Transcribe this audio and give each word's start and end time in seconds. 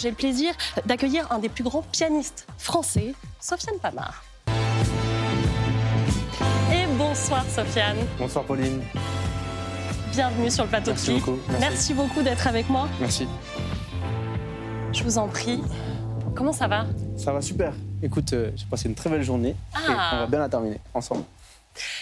j'ai 0.00 0.10
le 0.10 0.16
plaisir 0.16 0.52
d'accueillir 0.86 1.30
un 1.30 1.38
des 1.38 1.48
plus 1.48 1.64
grands 1.64 1.82
pianistes 1.82 2.46
français, 2.58 3.14
Sofiane 3.40 3.78
Pamar. 3.80 4.24
Et 6.72 6.86
bonsoir 6.96 7.44
Sofiane. 7.46 7.98
Bonsoir 8.18 8.44
Pauline. 8.44 8.82
Bienvenue 10.12 10.50
sur 10.50 10.64
le 10.64 10.70
plateau 10.70 10.90
Merci 10.92 11.08
de 11.08 11.14
beaucoup. 11.18 11.38
Merci, 11.48 11.60
Merci. 11.60 11.94
beaucoup 11.94 12.22
d'être 12.22 12.46
avec 12.46 12.68
moi. 12.68 12.88
Merci. 12.98 13.26
Je 14.92 15.02
vous 15.04 15.18
en 15.18 15.28
prie. 15.28 15.62
Comment 16.34 16.52
ça 16.52 16.66
va? 16.66 16.86
Ça 17.16 17.32
va 17.32 17.42
super. 17.42 17.72
Écoute, 18.02 18.32
euh, 18.32 18.50
j'ai 18.56 18.64
passé 18.66 18.88
une 18.88 18.94
très 18.94 19.10
belle 19.10 19.22
journée 19.22 19.50
et 19.50 19.54
Ah. 19.88 20.10
on 20.14 20.16
va 20.20 20.26
bien 20.26 20.38
la 20.38 20.48
terminer 20.48 20.80
ensemble. 20.94 21.24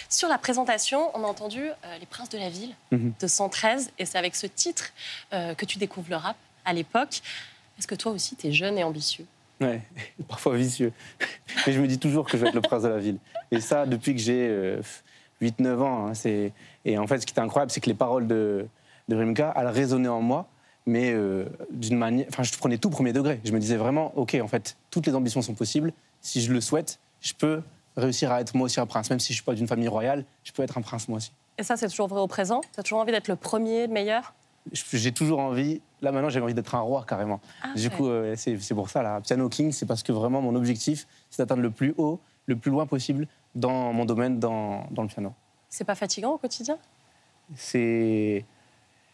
Sur 0.07 0.29
la 0.29 0.37
présentation, 0.37 1.11
on 1.15 1.23
a 1.23 1.27
entendu 1.27 1.61
euh, 1.61 1.97
Les 1.99 2.05
Princes 2.05 2.29
de 2.29 2.37
la 2.37 2.49
Ville 2.49 2.73
Mhm. 2.91 3.13
de 3.19 3.27
113 3.27 3.91
et 3.99 4.05
c'est 4.05 4.17
avec 4.17 4.35
ce 4.35 4.47
titre 4.47 4.85
euh, 5.33 5.53
que 5.53 5.65
tu 5.65 5.77
découvres 5.77 6.09
le 6.09 6.15
rap 6.15 6.37
à 6.65 6.73
l'époque. 6.73 7.21
Est-ce 7.79 7.87
que 7.87 7.95
toi 7.95 8.11
aussi, 8.11 8.35
tu 8.35 8.47
es 8.47 8.51
jeune 8.51 8.77
et 8.77 8.83
ambitieux 8.83 9.25
Ouais, 9.61 9.81
parfois 10.27 10.55
vicieux. 10.55 10.91
Mais 11.65 11.73
je 11.73 11.79
me 11.79 11.87
dis 11.87 11.97
toujours 11.97 12.25
que 12.25 12.31
je 12.37 12.37
vais 12.37 12.49
être 12.49 12.55
le 12.55 12.61
prince 12.61 12.83
de 12.83 12.89
la 12.89 12.99
ville. 12.99 13.17
Et 13.51 13.61
ça, 13.61 13.85
depuis 13.85 14.13
que 14.13 14.21
j'ai 14.21 14.47
euh, 14.49 14.81
8-9 15.41 15.79
ans. 15.79 16.07
hein, 16.07 16.13
c'est... 16.13 16.51
Et 16.85 16.97
en 16.97 17.07
fait, 17.07 17.19
ce 17.19 17.25
qui 17.25 17.31
était 17.31 17.41
incroyable, 17.41 17.71
c'est 17.71 17.81
que 17.81 17.89
les 17.89 17.95
paroles 17.95 18.27
de, 18.27 18.67
de 19.07 19.15
Rimka, 19.15 19.53
elles 19.55 19.67
résonnaient 19.67 20.07
en 20.09 20.21
moi, 20.21 20.47
mais 20.85 21.11
euh, 21.11 21.45
d'une 21.71 21.97
manière. 21.97 22.25
Enfin, 22.29 22.43
je 22.43 22.55
prenais 22.57 22.77
tout 22.77 22.89
premier 22.89 23.13
degré. 23.13 23.39
Je 23.43 23.51
me 23.51 23.59
disais 23.59 23.75
vraiment, 23.77 24.11
OK, 24.17 24.37
en 24.41 24.47
fait, 24.47 24.77
toutes 24.91 25.07
les 25.07 25.15
ambitions 25.15 25.41
sont 25.41 25.53
possibles. 25.53 25.93
Si 26.21 26.41
je 26.41 26.51
le 26.51 26.61
souhaite, 26.61 26.99
je 27.21 27.33
peux 27.33 27.61
réussir 27.97 28.31
à 28.31 28.41
être 28.41 28.55
moi 28.55 28.65
aussi 28.65 28.79
un 28.79 28.85
prince. 28.85 29.09
Même 29.09 29.19
si 29.19 29.33
je 29.33 29.37
suis 29.37 29.43
pas 29.43 29.53
d'une 29.53 29.67
famille 29.67 29.87
royale, 29.87 30.25
je 30.43 30.51
peux 30.51 30.63
être 30.63 30.77
un 30.77 30.81
prince 30.81 31.07
moi 31.07 31.17
aussi. 31.17 31.31
Et 31.57 31.63
ça, 31.63 31.75
c'est 31.75 31.89
toujours 31.89 32.07
vrai 32.07 32.21
au 32.21 32.27
présent? 32.27 32.61
Tu 32.73 32.79
as 32.79 32.83
toujours 32.83 32.99
envie 32.99 33.11
d'être 33.11 33.27
le 33.27 33.35
premier, 33.35 33.87
le 33.87 33.93
meilleur? 33.93 34.33
J'ai 34.71 35.11
toujours 35.11 35.39
envie. 35.39 35.81
Là 36.01 36.11
maintenant, 36.11 36.29
j'ai 36.29 36.39
envie 36.39 36.53
d'être 36.53 36.75
un 36.75 36.79
roi 36.79 37.05
carrément. 37.07 37.41
Ah, 37.61 37.73
du 37.75 37.87
ouais. 37.87 37.95
coup, 37.95 38.07
euh, 38.07 38.35
c'est 38.37 38.73
pour 38.73 38.89
ça 38.89 39.03
là, 39.03 39.19
Piano 39.21 39.49
King, 39.49 39.71
c'est 39.71 39.85
parce 39.85 40.03
que 40.03 40.11
vraiment 40.11 40.41
mon 40.41 40.55
objectif, 40.55 41.07
c'est 41.29 41.41
d'atteindre 41.41 41.61
le 41.61 41.71
plus 41.71 41.93
haut, 41.97 42.19
le 42.45 42.55
plus 42.55 42.71
loin 42.71 42.85
possible 42.85 43.27
dans 43.55 43.93
mon 43.93 44.05
domaine, 44.05 44.39
dans, 44.39 44.87
dans 44.91 45.01
le 45.01 45.07
piano. 45.07 45.33
C'est 45.69 45.83
pas 45.83 45.95
fatigant 45.95 46.31
au 46.31 46.37
quotidien? 46.37 46.77
C'est 47.55 48.45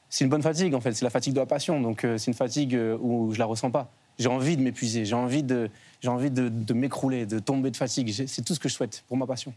c'est 0.09 0.23
une 0.23 0.29
bonne 0.29 0.43
fatigue 0.43 0.73
en 0.75 0.81
fait. 0.81 0.93
C'est 0.93 1.05
la 1.05 1.09
fatigue 1.09 1.33
de 1.33 1.39
la 1.39 1.45
passion. 1.45 1.81
Donc 1.81 2.03
euh, 2.03 2.17
c'est 2.17 2.27
une 2.27 2.35
fatigue 2.37 2.75
euh, 2.75 2.97
où 3.01 3.33
je 3.33 3.39
la 3.39 3.45
ressens 3.45 3.71
pas. 3.71 3.89
J'ai 4.19 4.29
envie 4.29 4.55
de 4.55 4.61
m'épuiser. 4.61 5.03
J'ai 5.05 5.15
envie 5.15 5.43
de 5.43 5.69
j'ai 6.01 6.09
envie 6.09 6.31
de, 6.31 6.49
de 6.49 6.73
m'écrouler, 6.73 7.25
de 7.25 7.39
tomber 7.39 7.71
de 7.71 7.77
fatigue. 7.77 8.11
C'est 8.27 8.41
tout 8.43 8.53
ce 8.53 8.59
que 8.59 8.69
je 8.69 8.73
souhaite 8.73 9.03
pour 9.07 9.17
ma 9.17 9.25
passion. 9.25 9.53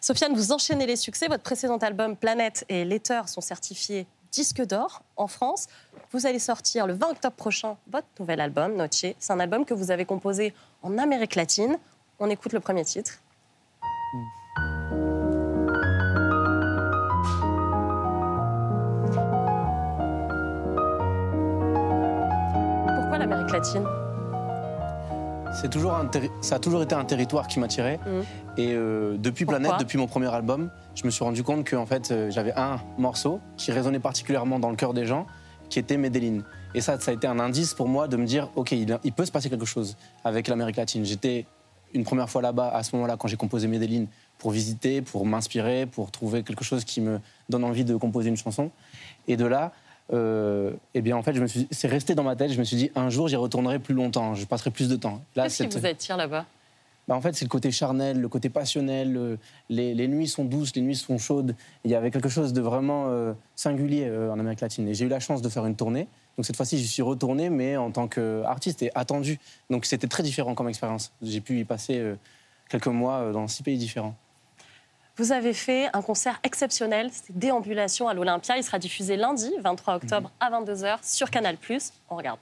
Sofiane, 0.00 0.34
vous 0.34 0.52
enchaînez 0.52 0.86
les 0.86 0.96
succès. 0.96 1.28
Votre 1.28 1.42
précédent 1.42 1.76
album, 1.76 2.16
Planète 2.16 2.64
et 2.68 2.84
Letter, 2.84 3.22
sont 3.26 3.40
certifiés 3.40 4.06
disque 4.30 4.62
d'or 4.62 5.02
en 5.16 5.26
France. 5.26 5.66
Vous 6.12 6.26
allez 6.26 6.38
sortir 6.38 6.86
le 6.86 6.94
20 6.94 7.10
octobre 7.10 7.36
prochain 7.36 7.76
votre 7.90 8.06
nouvel 8.18 8.40
album, 8.40 8.76
Noche. 8.76 9.14
C'est 9.18 9.32
un 9.32 9.40
album 9.40 9.64
que 9.64 9.74
vous 9.74 9.90
avez 9.90 10.04
composé 10.04 10.54
en 10.82 10.98
Amérique 10.98 11.34
latine. 11.34 11.78
On 12.18 12.30
écoute 12.30 12.52
le 12.52 12.60
premier 12.60 12.84
titre. 12.84 13.20
Pourquoi 22.96 23.18
l'Amérique 23.18 23.52
latine? 23.52 24.07
C'est 25.60 25.70
toujours 25.70 25.92
un 25.94 26.08
ça 26.40 26.54
a 26.54 26.58
toujours 26.60 26.82
été 26.82 26.94
un 26.94 27.04
territoire 27.04 27.48
qui 27.48 27.58
m'attirait. 27.58 27.98
Mhm. 28.06 28.22
Et 28.58 28.72
euh, 28.74 29.16
depuis 29.18 29.44
Pourquoi 29.44 29.58
Planète, 29.58 29.80
depuis 29.80 29.98
mon 29.98 30.06
premier 30.06 30.32
album, 30.32 30.70
je 30.94 31.04
me 31.04 31.10
suis 31.10 31.24
rendu 31.24 31.42
compte 31.42 31.64
que 31.64 31.74
en 31.74 31.84
fait, 31.84 32.12
euh, 32.12 32.30
j'avais 32.30 32.52
un 32.54 32.78
morceau 32.96 33.40
qui 33.56 33.72
résonnait 33.72 33.98
particulièrement 33.98 34.60
dans 34.60 34.70
le 34.70 34.76
cœur 34.76 34.94
des 34.94 35.04
gens, 35.04 35.26
qui 35.68 35.80
était 35.80 35.96
Medellin. 35.96 36.42
Et 36.76 36.80
ça, 36.80 37.00
ça 37.00 37.10
a 37.10 37.14
été 37.14 37.26
un 37.26 37.40
indice 37.40 37.74
pour 37.74 37.88
moi 37.88 38.06
de 38.06 38.16
me 38.16 38.24
dire, 38.24 38.50
ok, 38.54 38.70
il, 38.70 38.98
il 39.02 39.12
peut 39.12 39.24
se 39.24 39.32
passer 39.32 39.50
quelque 39.50 39.66
chose 39.66 39.96
avec 40.22 40.46
l'Amérique 40.46 40.76
latine. 40.76 41.04
J'étais 41.04 41.44
une 41.92 42.04
première 42.04 42.30
fois 42.30 42.40
là-bas 42.40 42.68
à 42.68 42.84
ce 42.84 42.94
moment-là 42.94 43.16
quand 43.16 43.26
j'ai 43.26 43.36
composé 43.36 43.66
Medellin 43.66 44.04
pour 44.38 44.52
visiter, 44.52 45.02
pour 45.02 45.26
m'inspirer, 45.26 45.86
pour 45.86 46.12
trouver 46.12 46.44
quelque 46.44 46.62
chose 46.62 46.84
qui 46.84 47.00
me 47.00 47.18
donne 47.48 47.64
envie 47.64 47.84
de 47.84 47.96
composer 47.96 48.28
une 48.28 48.36
chanson. 48.36 48.70
Et 49.26 49.36
de 49.36 49.44
là, 49.44 49.72
euh, 50.12 50.72
eh 50.94 51.02
bien 51.02 51.16
en 51.16 51.22
fait, 51.22 51.34
je 51.34 51.40
me 51.40 51.46
suis, 51.46 51.68
c'est 51.70 51.88
resté 51.88 52.14
dans 52.14 52.22
ma 52.22 52.36
tête. 52.36 52.50
Je 52.50 52.58
me 52.58 52.64
suis 52.64 52.76
dit, 52.76 52.90
un 52.94 53.10
jour, 53.10 53.28
j'y 53.28 53.36
retournerai 53.36 53.78
plus 53.78 53.94
longtemps, 53.94 54.34
je 54.34 54.46
passerai 54.46 54.70
plus 54.70 54.88
de 54.88 54.96
temps. 54.96 55.22
Là, 55.36 55.44
Qu'est-ce 55.44 55.64
qui 55.64 55.78
vous 55.78 55.86
attire 55.86 56.16
là-bas? 56.16 56.46
Bah, 57.06 57.16
en 57.16 57.20
fait, 57.22 57.34
c'est 57.34 57.44
le 57.46 57.50
côté 57.50 57.70
charnel, 57.70 58.20
le 58.20 58.28
côté 58.28 58.50
passionnel. 58.50 59.38
les, 59.70 59.94
les 59.94 60.08
nuits 60.08 60.28
sont 60.28 60.44
douces, 60.44 60.74
les 60.76 60.82
nuits 60.82 60.96
sont 60.96 61.16
chaudes. 61.18 61.54
Il 61.84 61.90
y 61.90 61.94
avait 61.94 62.10
quelque 62.10 62.28
chose 62.28 62.52
de 62.52 62.60
vraiment 62.60 63.06
euh, 63.08 63.32
singulier 63.56 64.04
euh, 64.06 64.30
en 64.30 64.38
Amérique 64.38 64.60
latine. 64.60 64.86
Et 64.88 64.94
j'ai 64.94 65.06
eu 65.06 65.08
la 65.08 65.20
chance 65.20 65.40
de 65.40 65.48
faire 65.48 65.64
une 65.64 65.76
tournée. 65.76 66.06
Donc 66.36 66.44
cette 66.44 66.56
fois-ci, 66.56 66.78
j'y 66.78 66.86
suis 66.86 67.02
retourné, 67.02 67.48
mais 67.50 67.76
en 67.76 67.90
tant 67.90 68.08
qu'artiste 68.08 68.82
et 68.82 68.90
attendu. 68.94 69.38
Donc 69.70 69.86
c'était 69.86 70.06
très 70.06 70.22
différent 70.22 70.54
comme 70.54 70.68
expérience. 70.68 71.12
J'ai 71.22 71.40
pu 71.40 71.58
y 71.58 71.64
passer 71.64 72.14
quelques 72.68 72.86
mois 72.86 73.32
dans 73.32 73.48
six 73.48 73.64
pays 73.64 73.76
différents. 73.76 74.14
Vous 75.18 75.32
avez 75.32 75.52
fait 75.52 75.88
un 75.94 76.00
concert 76.00 76.38
exceptionnel, 76.44 77.10
c'était 77.12 77.32
Déambulation 77.32 78.06
à 78.06 78.14
l'Olympia. 78.14 78.56
Il 78.56 78.62
sera 78.62 78.78
diffusé 78.78 79.16
lundi, 79.16 79.50
23 79.60 79.96
octobre 79.96 80.30
à 80.38 80.48
22h 80.48 80.98
sur 81.02 81.28
Canal+. 81.28 81.56
On 82.08 82.16
regarde. 82.16 82.38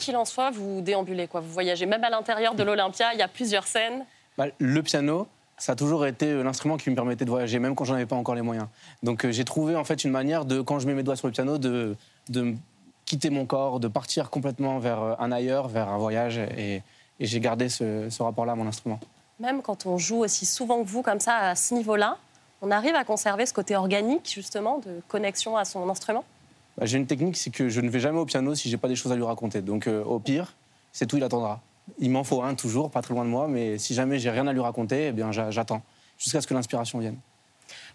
Qu'il 0.00 0.16
en 0.16 0.24
soit, 0.24 0.50
vous 0.50 0.80
déambulez, 0.80 1.28
quoi. 1.28 1.40
Vous 1.40 1.52
voyagez 1.52 1.86
même 1.86 2.02
à 2.02 2.10
l'intérieur 2.10 2.54
de 2.54 2.64
l'Olympia. 2.64 3.12
Il 3.14 3.18
y 3.20 3.22
a 3.22 3.28
plusieurs 3.28 3.66
scènes. 3.66 4.04
Bah, 4.36 4.46
le 4.58 4.82
piano, 4.82 5.28
ça 5.58 5.72
a 5.72 5.76
toujours 5.76 6.06
été 6.06 6.26
euh, 6.26 6.42
l'instrument 6.42 6.76
qui 6.76 6.90
me 6.90 6.96
permettait 6.96 7.24
de 7.24 7.30
voyager, 7.30 7.58
même 7.58 7.74
quand 7.74 7.84
j'en 7.84 7.94
avais 7.94 8.06
pas 8.06 8.16
encore 8.16 8.34
les 8.34 8.42
moyens. 8.42 8.66
Donc 9.02 9.24
euh, 9.24 9.30
j'ai 9.30 9.44
trouvé 9.44 9.76
en 9.76 9.84
fait 9.84 10.02
une 10.02 10.10
manière 10.10 10.44
de, 10.44 10.60
quand 10.60 10.78
je 10.80 10.86
mets 10.86 10.94
mes 10.94 11.02
doigts 11.02 11.16
sur 11.16 11.28
le 11.28 11.32
piano, 11.32 11.58
de, 11.58 11.96
de 12.28 12.54
quitter 13.04 13.30
mon 13.30 13.46
corps, 13.46 13.78
de 13.78 13.88
partir 13.88 14.30
complètement 14.30 14.78
vers 14.78 15.02
euh, 15.02 15.14
un 15.18 15.30
ailleurs, 15.30 15.68
vers 15.68 15.88
un 15.88 15.98
voyage. 15.98 16.38
Et, 16.56 16.82
et 17.20 17.26
j'ai 17.26 17.40
gardé 17.40 17.68
ce, 17.68 18.08
ce 18.08 18.22
rapport-là 18.22 18.52
à 18.52 18.56
mon 18.56 18.66
instrument. 18.66 18.98
Même 19.38 19.62
quand 19.62 19.86
on 19.86 19.98
joue 19.98 20.24
aussi 20.24 20.46
souvent 20.46 20.82
que 20.82 20.88
vous, 20.88 21.02
comme 21.02 21.20
ça, 21.20 21.36
à 21.36 21.54
ce 21.54 21.74
niveau-là, 21.74 22.16
on 22.62 22.70
arrive 22.70 22.94
à 22.94 23.04
conserver 23.04 23.46
ce 23.46 23.54
côté 23.54 23.76
organique, 23.76 24.30
justement, 24.32 24.78
de 24.78 25.00
connexion 25.08 25.56
à 25.56 25.64
son 25.64 25.88
instrument? 25.88 26.24
Bah, 26.78 26.86
j'ai 26.86 26.96
une 26.98 27.06
technique, 27.06 27.36
c'est 27.36 27.50
que 27.50 27.68
je 27.68 27.80
ne 27.80 27.88
vais 27.90 28.00
jamais 28.00 28.18
au 28.18 28.24
piano 28.26 28.54
si 28.54 28.70
j'ai 28.70 28.76
pas 28.76 28.88
des 28.88 28.96
choses 28.96 29.12
à 29.12 29.16
lui 29.16 29.24
raconter. 29.24 29.60
Donc 29.62 29.86
euh, 29.86 30.02
au 30.04 30.18
pire, 30.18 30.54
c'est 30.92 31.06
tout, 31.06 31.16
il 31.16 31.24
attendra. 31.24 31.60
Il 31.98 32.10
m'en 32.10 32.24
faut 32.24 32.42
un 32.42 32.54
toujours, 32.54 32.90
pas 32.90 33.02
très 33.02 33.14
loin 33.14 33.24
de 33.24 33.30
moi, 33.30 33.48
mais 33.48 33.78
si 33.78 33.94
jamais 33.94 34.18
j'ai 34.18 34.30
rien 34.30 34.46
à 34.46 34.52
lui 34.52 34.60
raconter, 34.60 35.08
eh 35.08 35.12
bien 35.12 35.32
j'a- 35.32 35.50
j'attends 35.50 35.82
jusqu'à 36.18 36.40
ce 36.40 36.46
que 36.46 36.54
l'inspiration 36.54 36.98
vienne. 36.98 37.16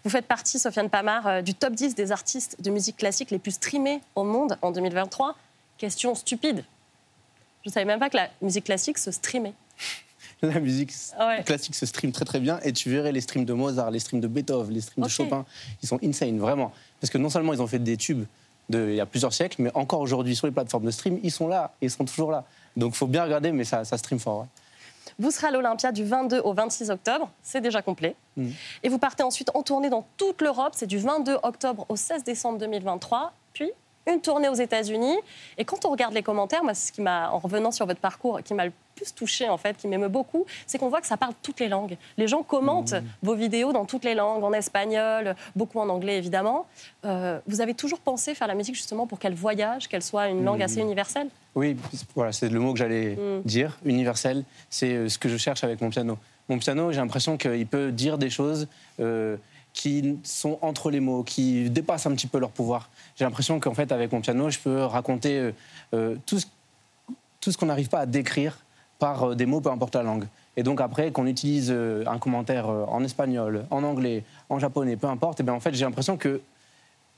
Vous 0.04 0.10
faites 0.10 0.26
partie, 0.26 0.58
Sofiane 0.58 0.88
Pamar, 0.90 1.26
euh, 1.26 1.42
du 1.42 1.54
top 1.54 1.74
10 1.74 1.94
des 1.94 2.12
artistes 2.12 2.60
de 2.62 2.70
musique 2.70 2.96
classique 2.96 3.30
les 3.30 3.38
plus 3.38 3.52
streamés 3.52 4.00
au 4.14 4.24
monde 4.24 4.56
en 4.62 4.70
2023. 4.70 5.34
Question 5.78 6.14
stupide. 6.14 6.64
Je 7.64 7.70
ne 7.70 7.72
savais 7.72 7.84
même 7.86 7.98
pas 7.98 8.08
que 8.10 8.16
la 8.16 8.28
musique 8.42 8.64
classique 8.64 8.98
se 8.98 9.10
streamait. 9.10 9.54
La 10.42 10.60
musique 10.60 10.92
ouais. 11.18 11.42
classique 11.44 11.74
se 11.74 11.86
stream 11.86 12.12
très 12.12 12.26
très 12.26 12.40
bien 12.40 12.60
et 12.62 12.70
tu 12.72 12.90
verrais 12.90 13.10
les 13.10 13.22
streams 13.22 13.46
de 13.46 13.54
Mozart, 13.54 13.90
les 13.90 13.98
streams 14.00 14.20
de 14.20 14.28
Beethoven, 14.28 14.72
les 14.74 14.82
streams 14.82 15.02
de 15.04 15.08
Chopin, 15.08 15.46
ils 15.82 15.88
sont 15.88 15.98
insane 16.04 16.38
vraiment. 16.38 16.72
Parce 17.00 17.10
que 17.10 17.16
non 17.16 17.30
seulement 17.30 17.54
ils 17.54 17.62
ont 17.62 17.66
fait 17.66 17.78
des 17.78 17.96
tubes 17.96 18.26
de, 18.68 18.88
il 18.90 18.96
y 18.96 19.00
a 19.00 19.06
plusieurs 19.06 19.32
siècles, 19.32 19.62
mais 19.62 19.70
encore 19.74 20.00
aujourd'hui 20.00 20.34
sur 20.34 20.46
les 20.46 20.52
plateformes 20.52 20.84
de 20.84 20.90
stream, 20.90 21.18
ils 21.22 21.30
sont 21.30 21.48
là 21.48 21.72
ils 21.80 21.90
sont 21.90 22.04
toujours 22.04 22.32
là. 22.32 22.44
Donc 22.76 22.94
faut 22.94 23.06
bien 23.06 23.24
regarder, 23.24 23.52
mais 23.52 23.64
ça, 23.64 23.84
ça 23.84 23.96
stream 23.98 24.18
fort. 24.18 24.40
ouais. 24.40 24.46
Vous 25.18 25.30
serez 25.30 25.46
à 25.46 25.50
l'Olympia 25.50 25.92
du 25.92 26.04
22 26.04 26.40
au 26.40 26.52
26 26.52 26.90
octobre, 26.90 27.30
c'est 27.42 27.60
déjà 27.60 27.80
complet. 27.80 28.16
Mhm. 28.36 28.52
Et 28.82 28.88
vous 28.88 28.98
partez 28.98 29.22
ensuite 29.22 29.50
en 29.54 29.62
tournée 29.62 29.88
dans 29.88 30.06
toute 30.16 30.42
l'Europe, 30.42 30.72
c'est 30.74 30.86
du 30.86 30.98
22 30.98 31.38
octobre 31.42 31.86
au 31.88 31.96
16 31.96 32.24
décembre 32.24 32.58
2023, 32.58 33.32
puis 33.54 33.70
une 34.06 34.20
tournée 34.20 34.48
aux 34.48 34.54
États-Unis. 34.54 35.16
Et 35.58 35.64
quand 35.64 35.84
on 35.84 35.90
regarde 35.90 36.14
les 36.14 36.22
commentaires, 36.22 36.62
moi, 36.64 36.74
ce 36.74 36.92
qui 36.92 37.00
m'a, 37.02 37.30
en 37.30 37.38
revenant 37.38 37.70
sur 37.70 37.86
votre 37.86 38.00
parcours, 38.00 38.40
qui 38.42 38.54
m'a 38.54 38.66
le 38.66 38.72
plus 38.94 39.14
touché 39.14 39.46
en 39.48 39.58
fait, 39.58 39.76
qui 39.76 39.88
m'émeut 39.88 40.08
beaucoup, 40.08 40.46
c'est 40.66 40.78
qu'on 40.78 40.88
voit 40.88 41.02
que 41.02 41.06
ça 41.06 41.18
parle 41.18 41.34
toutes 41.42 41.60
les 41.60 41.68
langues. 41.68 41.98
Les 42.16 42.26
gens 42.28 42.42
commentent 42.42 42.94
vos 43.22 43.34
vidéos 43.34 43.72
dans 43.72 43.84
toutes 43.84 44.04
les 44.04 44.14
langues, 44.14 44.42
en 44.42 44.54
espagnol, 44.54 45.36
beaucoup 45.54 45.78
en 45.80 45.88
anglais 45.90 46.16
évidemment. 46.16 46.64
Euh, 47.04 47.38
vous 47.46 47.60
avez 47.60 47.74
toujours 47.74 47.98
pensé 48.00 48.34
faire 48.34 48.46
la 48.48 48.54
musique 48.54 48.74
justement 48.74 49.06
pour 49.06 49.18
qu'elle 49.18 49.34
voyage, 49.34 49.88
qu'elle 49.88 50.02
soit 50.02 50.28
une 50.28 50.44
langue 50.44 50.62
assez 50.62 50.80
universelle? 50.80 51.28
Oui, 51.54 51.76
voilà, 52.14 52.32
c'est 52.32 52.48
le 52.48 52.58
mot 52.58 52.72
que 52.72 52.78
j'allais 52.78 53.16
Mm. 53.16 53.42
dire, 53.44 53.76
universel. 53.84 54.44
C'est 54.70 54.92
euh, 54.92 55.08
ce 55.10 55.18
que 55.18 55.28
je 55.28 55.36
cherche 55.36 55.62
avec 55.62 55.80
mon 55.82 55.90
piano. 55.90 56.16
Mon 56.48 56.58
piano, 56.58 56.90
j'ai 56.90 57.00
l'impression 57.00 57.36
qu'il 57.36 57.66
peut 57.66 57.92
dire 57.92 58.16
des 58.16 58.30
choses 58.30 58.66
euh, 59.00 59.36
qui 59.76 60.18
sont 60.24 60.58
entre 60.62 60.90
les 60.90 61.00
mots, 61.00 61.22
qui 61.22 61.68
dépassent 61.68 62.06
un 62.06 62.14
petit 62.14 62.26
peu 62.26 62.38
leur 62.38 62.50
pouvoir. 62.50 62.88
J'ai 63.14 63.26
l'impression 63.26 63.60
qu'en 63.60 63.74
fait, 63.74 63.92
avec 63.92 64.10
mon 64.10 64.22
piano, 64.22 64.48
je 64.48 64.58
peux 64.58 64.82
raconter 64.82 65.38
euh, 65.38 65.52
euh, 65.92 66.16
tout, 66.24 66.40
ce, 66.40 66.46
tout 67.42 67.52
ce 67.52 67.58
qu'on 67.58 67.66
n'arrive 67.66 67.90
pas 67.90 68.00
à 68.00 68.06
décrire 68.06 68.58
par 68.98 69.22
euh, 69.22 69.34
des 69.34 69.44
mots, 69.44 69.60
peu 69.60 69.70
importe 69.70 69.94
la 69.94 70.02
langue. 70.02 70.24
Et 70.56 70.62
donc 70.62 70.80
après, 70.80 71.12
qu'on 71.12 71.26
utilise 71.26 71.70
un 71.70 72.18
commentaire 72.18 72.66
en 72.66 73.04
espagnol, 73.04 73.66
en 73.70 73.82
anglais, 73.82 74.24
en 74.48 74.58
japonais, 74.58 74.96
peu 74.96 75.06
importe, 75.06 75.40
et 75.40 75.42
bien 75.42 75.52
en 75.52 75.60
fait, 75.60 75.74
j'ai 75.74 75.84
l'impression 75.84 76.16
que 76.16 76.40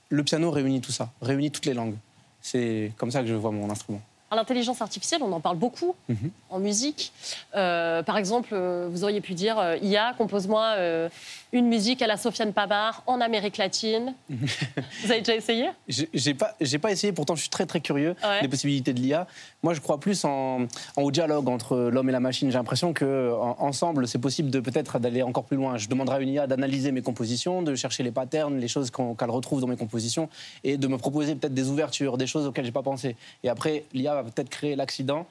le 0.09 0.25
piano 0.25 0.51
réunit 0.51 0.81
tout 0.81 0.91
ça, 0.91 1.13
réunit 1.23 1.53
toutes 1.53 1.67
les 1.67 1.75
langues. 1.75 1.95
C'est 2.43 2.93
comme 2.97 3.13
ça 3.13 3.21
que 3.21 3.29
je 3.29 3.35
vois 3.35 3.53
mon 3.53 3.71
instrument. 3.71 4.01
L'intelligence 4.31 4.83
artificielle, 4.83 5.23
on 5.23 5.33
en 5.33 5.41
parle 5.41 5.57
beaucoup 5.57 5.95
Mhm. 6.09 6.31
en 6.51 6.59
musique. 6.59 7.13
Euh, 7.57 8.03
par 8.03 8.19
exemple, 8.19 8.51
euh, 8.53 8.89
vous 8.91 9.03
auriez 9.05 9.21
pu 9.21 9.35
dire 9.35 9.59
euh, 9.59 9.77
IA, 9.79 10.15
compose-moi 10.19 10.75
euh, 10.77 11.09
une 11.53 11.67
musique 11.67 12.03
à 12.03 12.07
la 12.07 12.17
Sofiane 12.19 12.53
Pamar 12.53 13.03
en 13.07 13.21
Amérique 13.23 13.57
latine. 13.57 14.15
vous 14.31 15.11
avez 15.11 15.21
déjà 15.21 15.35
essayé? 15.35 15.71
J'ai 15.89 16.35
pas, 16.35 16.55
j'ai 16.61 16.79
pas 16.79 16.93
essayé, 16.93 17.13
pourtant 17.13 17.35
je 17.35 17.41
suis 17.41 17.51
très 17.51 17.65
très 17.67 17.81
curieux 17.81 18.15
Ouais. 18.23 18.43
des 18.43 18.49
possibilités 18.49 18.93
de 18.93 19.01
l'IA. 19.01 19.27
Moi, 19.63 19.73
je 19.75 19.81
crois 19.81 19.99
plus 19.99 20.25
en, 20.25 20.63
en- 20.97 21.03
au 21.03 21.11
dialogue 21.11 21.49
entre 21.49 21.77
l'homme 21.91 22.09
et 22.11 22.13
la 22.13 22.21
machine. 22.21 22.51
J'ai 22.51 22.59
l'impression 22.59 22.93
que 22.93 23.33
en- 23.33 23.57
ensemble, 23.61 24.07
c'est 24.07 24.19
possible 24.19 24.51
de 24.51 24.61
peut-être 24.61 24.99
d'aller 24.99 25.23
encore 25.23 25.45
plus 25.45 25.57
loin. 25.57 25.79
Je 25.79 25.89
demanderai 25.89 26.17
à 26.19 26.21
une 26.21 26.29
IA 26.29 26.47
d'analyser 26.47 26.93
mes 26.93 27.03
compositions, 27.03 27.63
de 27.63 27.75
chercher 27.75 28.03
les 28.03 28.13
patterns, 28.13 28.59
les 28.59 28.69
choses 28.69 28.91
qu'elle 28.91 29.31
retrouve 29.31 29.61
dans 29.63 29.67
mes 29.67 29.77
compositions, 29.77 30.29
et 30.65 30.77
de 30.77 30.87
me 30.87 30.99
proposer 30.99 31.35
peut-être 31.35 31.55
des 31.55 31.69
ouvertures, 31.71 32.19
des 32.19 32.27
choses 32.27 32.47
auxquelles 32.47 32.67
j'ai 32.67 32.73
pas 32.73 32.83
pensé. 32.83 33.17
Et 33.43 33.49
après, 33.49 33.85
l'IA 33.95 34.18
va 34.23 34.31
peut-être 34.31 34.49
créer 34.50 34.76
l'accident 34.76 35.26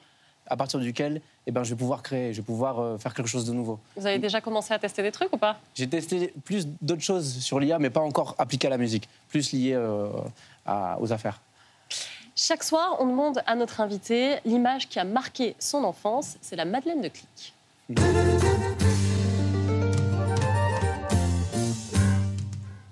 à 0.50 0.56
partir 0.56 0.80
duquel, 0.80 1.20
eh 1.46 1.50
ben, 1.50 1.62
je 1.62 1.70
vais 1.70 1.76
pouvoir 1.76 2.02
créer, 2.02 2.32
je 2.32 2.40
vais 2.40 2.44
pouvoir 2.44 2.78
euh, 2.80 2.96
faire 2.96 3.12
quelque 3.12 3.26
chose 3.28 3.44
de 3.44 3.52
nouveau. 3.52 3.78
Vous 3.96 4.06
avez 4.06 4.18
déjà 4.18 4.40
commencé 4.40 4.72
à 4.72 4.78
tester 4.78 5.02
des 5.02 5.12
trucs 5.12 5.30
ou 5.32 5.36
pas? 5.36 5.58
J'ai 5.74 5.86
testé 5.86 6.32
plus 6.44 6.66
d'autres 6.80 7.02
choses 7.02 7.38
sur 7.40 7.60
l'IA, 7.60 7.78
mais 7.78 7.90
pas 7.90 8.00
encore 8.00 8.34
appliquées 8.38 8.68
à 8.68 8.70
la 8.70 8.78
musique, 8.78 9.08
plus 9.28 9.52
liées 9.52 9.74
euh, 9.74 10.08
à- 10.64 10.96
aux 11.00 11.12
affaires. 11.12 11.40
Chaque 12.34 12.62
soir, 12.64 12.96
on 13.00 13.06
demande 13.06 13.42
à 13.46 13.54
notre 13.56 13.80
invité 13.82 14.36
l'image 14.46 14.88
qui 14.88 14.98
a 14.98 15.04
marqué 15.04 15.54
son 15.58 15.84
enfance. 15.84 16.36
C'est 16.40 16.56
la 16.56 16.64
Madeleine 16.64 17.02
de 17.02 17.08
Clic. 17.08 17.52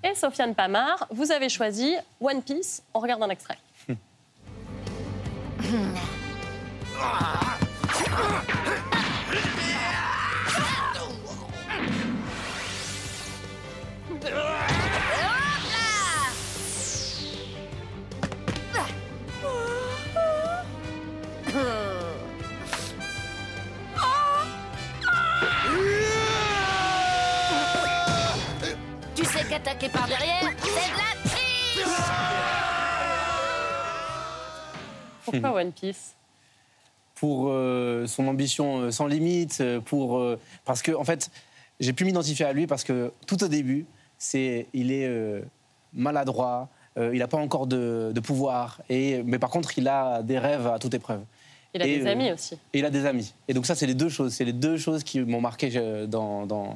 Et 0.03 0.13
Sofiane 0.15 0.53
Pamar, 0.53 1.07
vous 1.11 1.31
avez 1.31 1.49
choisi 1.49 1.95
One 2.21 2.41
Piece. 2.41 2.81
On 2.93 2.99
regarde 2.99 3.23
un 3.23 3.29
extrait. 3.29 3.57
Tu 29.15 29.25
sais 29.25 29.43
qu'attaquer 29.49 29.89
par 29.89 30.07
derrière, 30.07 30.51
c'est 30.61 30.91
de 30.93 30.97
la 30.97 31.16
Pourquoi 35.31 35.53
One 35.61 35.71
Piece? 35.71 36.15
Pour 37.15 37.47
euh, 37.49 38.05
son 38.05 38.27
ambition 38.27 38.79
euh, 38.79 38.91
sans 38.91 39.07
limite, 39.07 39.57
euh, 39.61 39.79
pour 39.81 40.17
euh, 40.17 40.39
parce 40.65 40.81
que 40.81 40.91
en 40.91 41.03
fait, 41.03 41.31
j'ai 41.79 41.93
pu 41.93 42.05
m'identifier 42.05 42.45
à 42.45 42.53
lui 42.53 42.67
parce 42.67 42.83
que 42.83 43.11
tout 43.25 43.43
au 43.43 43.47
début, 43.47 43.85
c'est 44.17 44.67
il 44.73 44.91
est 44.91 45.07
euh, 45.07 45.41
maladroit, 45.93 46.69
il 46.99 47.19
n'a 47.19 47.27
pas 47.27 47.37
encore 47.37 47.67
de, 47.67 48.11
de 48.13 48.19
pouvoir, 48.19 48.81
et 48.89 49.21
mais 49.23 49.37
par 49.37 49.51
contre, 49.51 49.77
il 49.77 49.87
a 49.87 50.23
des 50.23 50.39
rêves 50.39 50.65
à 50.65 50.79
toute 50.79 50.95
épreuve. 50.95 51.21
Il 51.75 51.81
a 51.83 51.85
Et, 51.85 51.99
des 51.99 52.07
amis 52.07 52.31
aussi. 52.31 52.55
Et 52.73 52.79
il 52.79 52.85
a 52.85 52.89
des 52.89 53.05
amis. 53.05 53.35
Et 53.47 53.53
donc 53.53 53.67
ça, 53.67 53.75
c'est 53.75 53.85
les 53.85 53.93
deux 53.93 54.09
choses. 54.09 54.33
C'est 54.33 54.45
les 54.45 54.53
deux 54.53 54.77
choses 54.77 55.03
qui 55.03 55.19
m'ont 55.19 55.41
marqué 55.41 55.69
dans, 56.07 56.47
dans, 56.47 56.75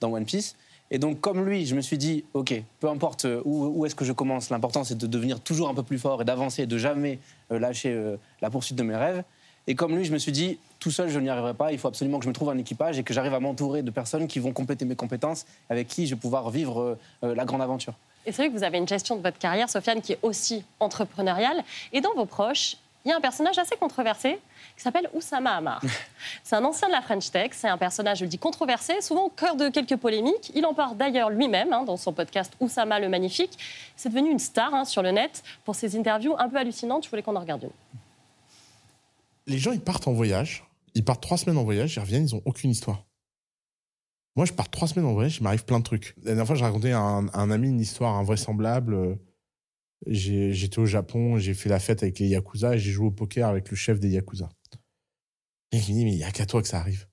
dans 0.00 0.12
One 0.12 0.26
Piece. 0.26 0.54
Et 0.90 0.98
donc, 0.98 1.20
comme 1.20 1.44
lui, 1.44 1.66
je 1.66 1.74
me 1.74 1.80
suis 1.80 1.98
dit, 1.98 2.24
OK, 2.34 2.54
peu 2.80 2.88
importe 2.88 3.24
euh, 3.24 3.40
où, 3.44 3.66
où 3.66 3.86
est-ce 3.86 3.94
que 3.94 4.04
je 4.04 4.12
commence, 4.12 4.50
l'important, 4.50 4.84
c'est 4.84 4.98
de 4.98 5.06
devenir 5.06 5.40
toujours 5.40 5.68
un 5.68 5.74
peu 5.74 5.82
plus 5.82 5.98
fort 5.98 6.22
et 6.22 6.24
d'avancer, 6.24 6.62
et 6.62 6.66
de 6.66 6.78
jamais 6.78 7.18
euh, 7.50 7.58
lâcher 7.58 7.90
euh, 7.90 8.16
la 8.42 8.50
poursuite 8.50 8.76
de 8.76 8.82
mes 8.82 8.96
rêves. 8.96 9.24
Et 9.66 9.74
comme 9.74 9.96
lui, 9.96 10.04
je 10.04 10.12
me 10.12 10.18
suis 10.18 10.32
dit, 10.32 10.58
tout 10.78 10.90
seul, 10.90 11.08
je 11.08 11.18
n'y 11.18 11.30
arriverai 11.30 11.54
pas. 11.54 11.72
Il 11.72 11.78
faut 11.78 11.88
absolument 11.88 12.18
que 12.18 12.24
je 12.24 12.28
me 12.28 12.34
trouve 12.34 12.50
un 12.50 12.58
équipage 12.58 12.98
et 12.98 13.02
que 13.02 13.14
j'arrive 13.14 13.32
à 13.32 13.40
m'entourer 13.40 13.82
de 13.82 13.90
personnes 13.90 14.26
qui 14.26 14.38
vont 14.38 14.52
compléter 14.52 14.84
mes 14.84 14.94
compétences, 14.94 15.46
avec 15.70 15.88
qui 15.88 16.06
je 16.06 16.14
vais 16.14 16.20
pouvoir 16.20 16.50
vivre 16.50 16.98
la 17.22 17.46
grande 17.46 17.62
aventure. 17.62 17.94
Et 18.26 18.32
c'est 18.32 18.42
vrai 18.42 18.50
que 18.50 18.56
vous 18.56 18.64
avez 18.64 18.76
une 18.76 18.88
gestion 18.88 19.16
de 19.16 19.22
votre 19.22 19.38
carrière, 19.38 19.70
Sofiane, 19.70 20.02
qui 20.02 20.12
est 20.12 20.18
aussi 20.20 20.64
entrepreneuriale. 20.80 21.64
Et 21.94 22.02
dans 22.02 22.12
vos 22.14 22.26
proches, 22.26 22.76
il 23.04 23.10
y 23.10 23.12
a 23.12 23.16
un 23.16 23.20
personnage 23.20 23.58
assez 23.58 23.76
controversé 23.76 24.38
qui 24.76 24.82
s'appelle 24.82 25.10
Oussama 25.12 25.50
Hamar. 25.56 25.82
c'est 26.42 26.56
un 26.56 26.64
ancien 26.64 26.88
de 26.88 26.92
la 26.92 27.02
French 27.02 27.30
Tech, 27.30 27.50
c'est 27.52 27.68
un 27.68 27.76
personnage, 27.76 28.18
je 28.18 28.24
le 28.24 28.30
dis, 28.30 28.38
controversé, 28.38 29.00
souvent 29.02 29.24
au 29.24 29.28
cœur 29.28 29.56
de 29.56 29.68
quelques 29.68 29.96
polémiques. 29.96 30.52
Il 30.54 30.64
en 30.64 30.72
parle 30.72 30.96
d'ailleurs 30.96 31.28
lui-même 31.28 31.72
hein, 31.72 31.84
dans 31.84 31.98
son 31.98 32.12
podcast 32.14 32.54
Oussama 32.60 32.98
le 33.00 33.10
Magnifique. 33.10 33.58
C'est 33.96 34.08
devenu 34.08 34.30
une 34.30 34.38
star 34.38 34.72
hein, 34.74 34.84
sur 34.86 35.02
le 35.02 35.10
net 35.10 35.42
pour 35.64 35.74
ses 35.74 35.98
interviews 35.98 36.34
un 36.38 36.48
peu 36.48 36.56
hallucinantes. 36.56 37.04
Je 37.04 37.10
voulais 37.10 37.22
qu'on 37.22 37.36
en 37.36 37.40
regarde 37.40 37.64
une. 37.64 37.70
les 39.46 39.58
gens, 39.58 39.72
ils 39.72 39.80
partent 39.80 40.08
en 40.08 40.12
voyage. 40.12 40.64
Ils 40.94 41.04
partent 41.04 41.22
trois 41.22 41.36
semaines 41.36 41.58
en 41.58 41.64
voyage, 41.64 41.96
ils 41.96 42.00
reviennent, 42.00 42.24
ils 42.24 42.34
ont 42.34 42.42
aucune 42.44 42.70
histoire. 42.70 43.04
Moi, 44.36 44.46
je 44.46 44.52
pars 44.52 44.68
trois 44.68 44.88
semaines 44.88 45.06
en 45.06 45.12
voyage, 45.12 45.38
il 45.38 45.42
m'arrive 45.42 45.64
plein 45.64 45.78
de 45.78 45.84
trucs. 45.84 46.14
La 46.18 46.30
dernière 46.30 46.46
fois, 46.46 46.56
j'ai 46.56 46.64
raconté 46.64 46.92
à 46.92 47.00
un, 47.00 47.28
à 47.28 47.40
un 47.40 47.50
ami 47.50 47.68
une 47.68 47.80
histoire 47.80 48.14
invraisemblable. 48.14 49.18
J'étais 50.06 50.78
au 50.78 50.86
Japon, 50.86 51.38
j'ai 51.38 51.54
fait 51.54 51.68
la 51.68 51.80
fête 51.80 52.02
avec 52.02 52.18
les 52.18 52.28
Yakuza 52.28 52.76
j'ai 52.76 52.90
joué 52.90 53.06
au 53.06 53.10
poker 53.10 53.48
avec 53.48 53.70
le 53.70 53.76
chef 53.76 54.00
des 54.00 54.10
Yakuza. 54.10 54.48
Et 55.72 55.78
il 55.78 55.80
me 55.80 55.98
dit, 55.98 56.04
mais 56.04 56.12
il 56.12 56.16
n'y 56.16 56.24
a 56.24 56.30
qu'à 56.30 56.46
toi 56.46 56.62
que 56.62 56.68
ça 56.68 56.78
arrive. 56.78 57.06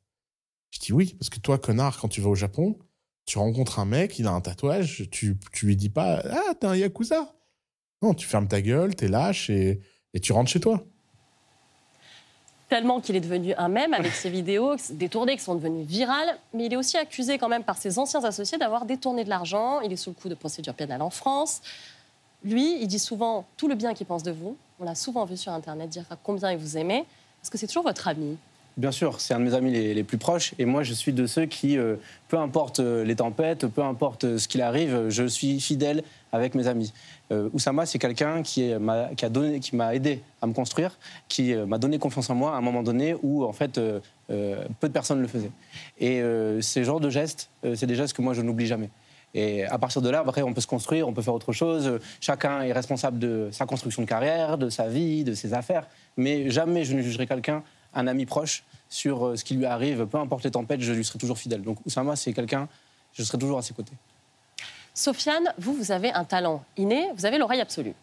Je 0.71 0.79
dis 0.79 0.93
oui, 0.93 1.15
parce 1.19 1.29
que 1.29 1.39
toi, 1.39 1.57
connard, 1.57 1.99
quand 1.99 2.07
tu 2.07 2.21
vas 2.21 2.29
au 2.29 2.35
Japon, 2.35 2.77
tu 3.25 3.37
rencontres 3.37 3.79
un 3.79 3.85
mec, 3.85 4.19
il 4.19 4.27
a 4.27 4.31
un 4.31 4.41
tatouage, 4.41 5.09
tu, 5.11 5.37
tu 5.51 5.65
lui 5.65 5.75
dis 5.75 5.89
pas, 5.89 6.21
ah, 6.29 6.53
t'es 6.59 6.67
un 6.67 6.75
Yakuza. 6.75 7.33
Non, 8.01 8.13
tu 8.13 8.27
fermes 8.27 8.47
ta 8.47 8.61
gueule, 8.61 8.95
t'es 8.95 9.07
lâche 9.07 9.49
et, 9.49 9.79
et 10.13 10.19
tu 10.19 10.33
rentres 10.33 10.51
chez 10.51 10.59
toi. 10.59 10.83
Tellement 12.69 13.01
qu'il 13.01 13.17
est 13.17 13.21
devenu 13.21 13.53
un 13.55 13.67
mème 13.67 13.93
avec 13.93 14.13
ses 14.13 14.29
vidéos 14.29 14.77
détournées 14.91 15.35
qui 15.35 15.43
sont 15.43 15.55
devenues 15.55 15.83
virales. 15.83 16.39
Mais 16.53 16.67
il 16.67 16.73
est 16.73 16.77
aussi 16.77 16.97
accusé 16.97 17.37
quand 17.37 17.49
même 17.49 17.65
par 17.65 17.77
ses 17.77 17.99
anciens 17.99 18.23
associés 18.23 18.57
d'avoir 18.57 18.85
détourné 18.85 19.25
de 19.25 19.29
l'argent. 19.29 19.81
Il 19.81 19.91
est 19.91 19.97
sous 19.97 20.11
le 20.11 20.15
coup 20.15 20.29
de 20.29 20.35
procédure 20.35 20.73
pénale 20.73 21.01
en 21.01 21.09
France. 21.09 21.61
Lui, 22.43 22.81
il 22.81 22.87
dit 22.87 22.99
souvent 22.99 23.45
tout 23.57 23.67
le 23.67 23.75
bien 23.75 23.93
qu'il 23.93 24.07
pense 24.07 24.23
de 24.23 24.31
vous. 24.31 24.57
On 24.79 24.83
l'a 24.83 24.95
souvent 24.95 25.25
vu 25.25 25.37
sur 25.37 25.51
Internet 25.51 25.89
dire 25.89 26.05
combien 26.23 26.51
il 26.51 26.57
vous 26.57 26.77
aimait. 26.77 27.05
Est-ce 27.41 27.51
que 27.51 27.57
c'est 27.57 27.67
toujours 27.67 27.83
votre 27.83 28.07
ami 28.07 28.37
Bien 28.77 28.91
sûr, 28.91 29.19
c'est 29.19 29.33
un 29.33 29.39
de 29.39 29.43
mes 29.43 29.53
amis 29.53 29.71
les, 29.71 30.03
plus 30.03 30.17
proches. 30.17 30.53
Et 30.57 30.65
moi, 30.65 30.83
je 30.83 30.93
suis 30.93 31.11
de 31.11 31.27
ceux 31.27 31.45
qui, 31.45 31.77
euh, 31.77 31.97
peu 32.29 32.37
importe 32.37 32.79
euh, 32.79 33.03
les 33.03 33.17
tempêtes, 33.17 33.67
peu 33.67 33.83
importe 33.83 34.23
euh, 34.23 34.37
ce 34.37 34.47
qu'il 34.47 34.61
arrive, 34.61 35.09
je 35.09 35.25
suis 35.25 35.59
fidèle 35.59 36.03
avec 36.31 36.55
mes 36.55 36.67
amis. 36.67 36.93
Oussama, 37.53 37.85
c'est 37.85 37.99
quelqu'un 37.99 38.41
qui 38.41 38.73
m'a 38.73 39.09
a 39.21 39.29
donné- 39.29 39.59
qui 39.61 39.75
m'a 39.75 39.95
aidé 39.95 40.21
à 40.41 40.47
me 40.47 40.53
construire, 40.53 40.97
qui 41.29 41.53
m'a 41.53 41.77
donné 41.77 41.97
confiance 41.97 42.29
en 42.29 42.35
moi 42.35 42.53
à 42.53 42.57
un 42.57 42.61
moment 42.61 42.83
donné 42.83 43.15
où, 43.21 43.45
en 43.45 43.53
fait, 43.53 43.79
peu 44.27 44.87
de 44.87 44.93
personnes 44.93 45.21
le 45.21 45.27
faisaient. 45.27 45.51
Et 45.99 46.21
ces 46.61 46.83
genres 46.83 46.99
de 46.99 47.09
gestes, 47.09 47.49
c'est 47.75 47.85
des 47.85 47.95
gestes 47.95 48.15
que 48.15 48.21
moi, 48.21 48.33
je 48.33 48.41
n'oublie 48.41 48.65
jamais. 48.65 48.89
Et 49.33 49.65
à 49.65 49.77
partir 49.77 50.01
de 50.01 50.09
là, 50.09 50.19
après, 50.19 50.41
on 50.41 50.53
peut 50.53 50.61
se 50.61 50.67
construire, 50.67 51.07
on 51.07 51.13
peut 51.13 51.21
faire 51.21 51.33
autre 51.33 51.53
chose. 51.53 51.99
Chacun 52.19 52.61
est 52.61 52.73
responsable 52.73 53.17
de 53.17 53.49
sa 53.51 53.65
construction 53.65 54.01
de 54.01 54.07
carrière, 54.07 54.57
de 54.57 54.69
sa 54.69 54.87
vie, 54.87 55.23
de 55.23 55.33
ses 55.33 55.53
affaires. 55.53 55.87
Mais 56.17 56.49
jamais 56.49 56.83
je 56.83 56.95
ne 56.95 57.01
jugerai 57.01 57.27
quelqu'un, 57.27 57.63
un 57.93 58.07
ami 58.07 58.25
proche, 58.25 58.63
sur 58.89 59.27
euh, 59.27 59.35
ce 59.35 59.43
qui 59.43 59.55
lui 59.55 59.65
arrive. 59.65 60.05
Peu 60.05 60.17
importe 60.17 60.43
les 60.43 60.51
tempêtes, 60.51 60.81
je 60.81 60.91
lui 60.91 61.03
serai 61.03 61.17
toujours 61.17 61.37
fidèle. 61.37 61.61
Donc 61.61 61.83
Oussama, 61.85 62.15
c'est 62.15 62.33
quelqu'un, 62.33 62.67
je 63.13 63.23
serai 63.23 63.37
toujours 63.37 63.57
à 63.57 63.61
ses 63.61 63.73
côtés. 63.73 63.93
Sofiane, 64.93 65.53
vous, 65.57 65.73
vous 65.73 65.91
avez 65.91 66.11
un 66.11 66.25
talent 66.25 66.63
inné, 66.75 67.07
vous 67.15 67.25
avez 67.25 67.37
l'oreille 67.37 67.61
absolue. 67.61 67.93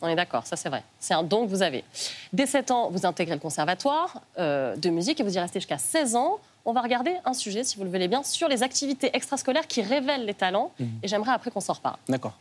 On 0.00 0.08
est 0.08 0.16
d'accord, 0.16 0.46
ça 0.46 0.56
c'est 0.56 0.68
vrai. 0.68 0.82
C'est 0.98 1.14
un 1.14 1.22
don 1.22 1.44
que 1.44 1.50
vous 1.50 1.62
avez. 1.62 1.84
Dès 2.32 2.46
7 2.46 2.70
ans, 2.70 2.90
vous 2.90 3.06
intégrez 3.06 3.34
le 3.34 3.40
conservatoire 3.40 4.20
euh, 4.38 4.76
de 4.76 4.90
musique 4.90 5.20
et 5.20 5.22
vous 5.22 5.36
y 5.36 5.38
restez 5.38 5.60
jusqu'à 5.60 5.78
16 5.78 6.16
ans. 6.16 6.38
On 6.64 6.72
va 6.72 6.80
regarder 6.80 7.14
un 7.24 7.32
sujet, 7.32 7.64
si 7.64 7.76
vous 7.76 7.84
le 7.84 7.90
voulez 7.90 8.08
bien, 8.08 8.22
sur 8.22 8.48
les 8.48 8.62
activités 8.62 9.10
extrascolaires 9.14 9.66
qui 9.66 9.82
révèlent 9.82 10.24
les 10.24 10.34
talents. 10.34 10.72
Mhm. 10.78 10.88
Et 11.02 11.08
j'aimerais 11.08 11.32
après 11.32 11.50
qu'on 11.50 11.60
s'en 11.60 11.74
reparle. 11.74 11.96
D'accord. 12.08 12.34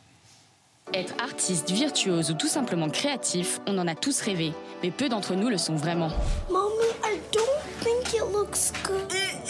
Être 0.93 1.13
artiste, 1.23 1.71
virtuose 1.71 2.31
ou 2.31 2.33
tout 2.33 2.47
simplement 2.47 2.89
créatif, 2.89 3.61
on 3.67 3.77
en 3.77 3.87
a 3.87 3.95
tous 3.95 4.19
rêvé, 4.21 4.51
mais 4.83 4.91
peu 4.91 5.09
d'entre 5.09 5.35
nous 5.35 5.47
le 5.47 5.57
sont 5.57 5.75
vraiment. 5.75 6.09
Mommy, 6.49 6.89
I 7.03 7.19
don't 7.31 7.61
think 7.81 8.13
it 8.13 8.23
looks 8.33 8.73
good. 8.83 9.40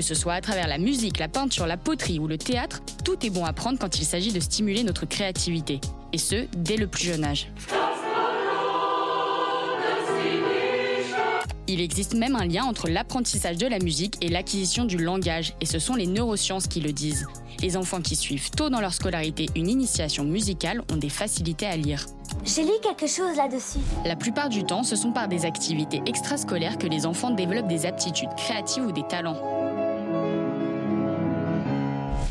Que 0.00 0.06
ce 0.06 0.14
soit 0.14 0.32
à 0.32 0.40
travers 0.40 0.66
la 0.66 0.78
musique, 0.78 1.18
la 1.18 1.28
peinture, 1.28 1.66
la 1.66 1.76
poterie 1.76 2.18
ou 2.18 2.26
le 2.26 2.38
théâtre, 2.38 2.80
tout 3.04 3.18
est 3.26 3.28
bon 3.28 3.44
à 3.44 3.52
prendre 3.52 3.78
quand 3.78 3.98
il 3.98 4.06
s'agit 4.06 4.32
de 4.32 4.40
stimuler 4.40 4.82
notre 4.82 5.04
créativité. 5.04 5.78
Et 6.14 6.16
ce, 6.16 6.46
dès 6.56 6.78
le 6.78 6.86
plus 6.86 7.04
jeune 7.04 7.22
âge. 7.22 7.52
Il 11.68 11.82
existe 11.82 12.14
même 12.14 12.34
un 12.34 12.46
lien 12.46 12.64
entre 12.64 12.88
l'apprentissage 12.88 13.58
de 13.58 13.66
la 13.66 13.78
musique 13.78 14.16
et 14.22 14.30
l'acquisition 14.30 14.86
du 14.86 14.96
langage, 14.96 15.52
et 15.60 15.66
ce 15.66 15.78
sont 15.78 15.96
les 15.96 16.06
neurosciences 16.06 16.66
qui 16.66 16.80
le 16.80 16.92
disent. 16.92 17.26
Les 17.60 17.76
enfants 17.76 18.00
qui 18.00 18.16
suivent 18.16 18.50
tôt 18.50 18.70
dans 18.70 18.80
leur 18.80 18.94
scolarité 18.94 19.50
une 19.54 19.68
initiation 19.68 20.24
musicale 20.24 20.82
ont 20.90 20.96
des 20.96 21.10
facilités 21.10 21.66
à 21.66 21.76
lire. 21.76 22.06
J'ai 22.46 22.64
lu 22.64 22.72
quelque 22.82 23.06
chose 23.06 23.36
là-dessus. 23.36 23.80
La 24.06 24.16
plupart 24.16 24.48
du 24.48 24.64
temps, 24.64 24.82
ce 24.82 24.96
sont 24.96 25.12
par 25.12 25.28
des 25.28 25.44
activités 25.44 26.00
extrascolaires 26.06 26.78
que 26.78 26.86
les 26.86 27.04
enfants 27.04 27.32
développent 27.32 27.68
des 27.68 27.84
aptitudes 27.84 28.34
créatives 28.34 28.86
ou 28.86 28.92
des 28.92 29.06
talents. 29.06 29.36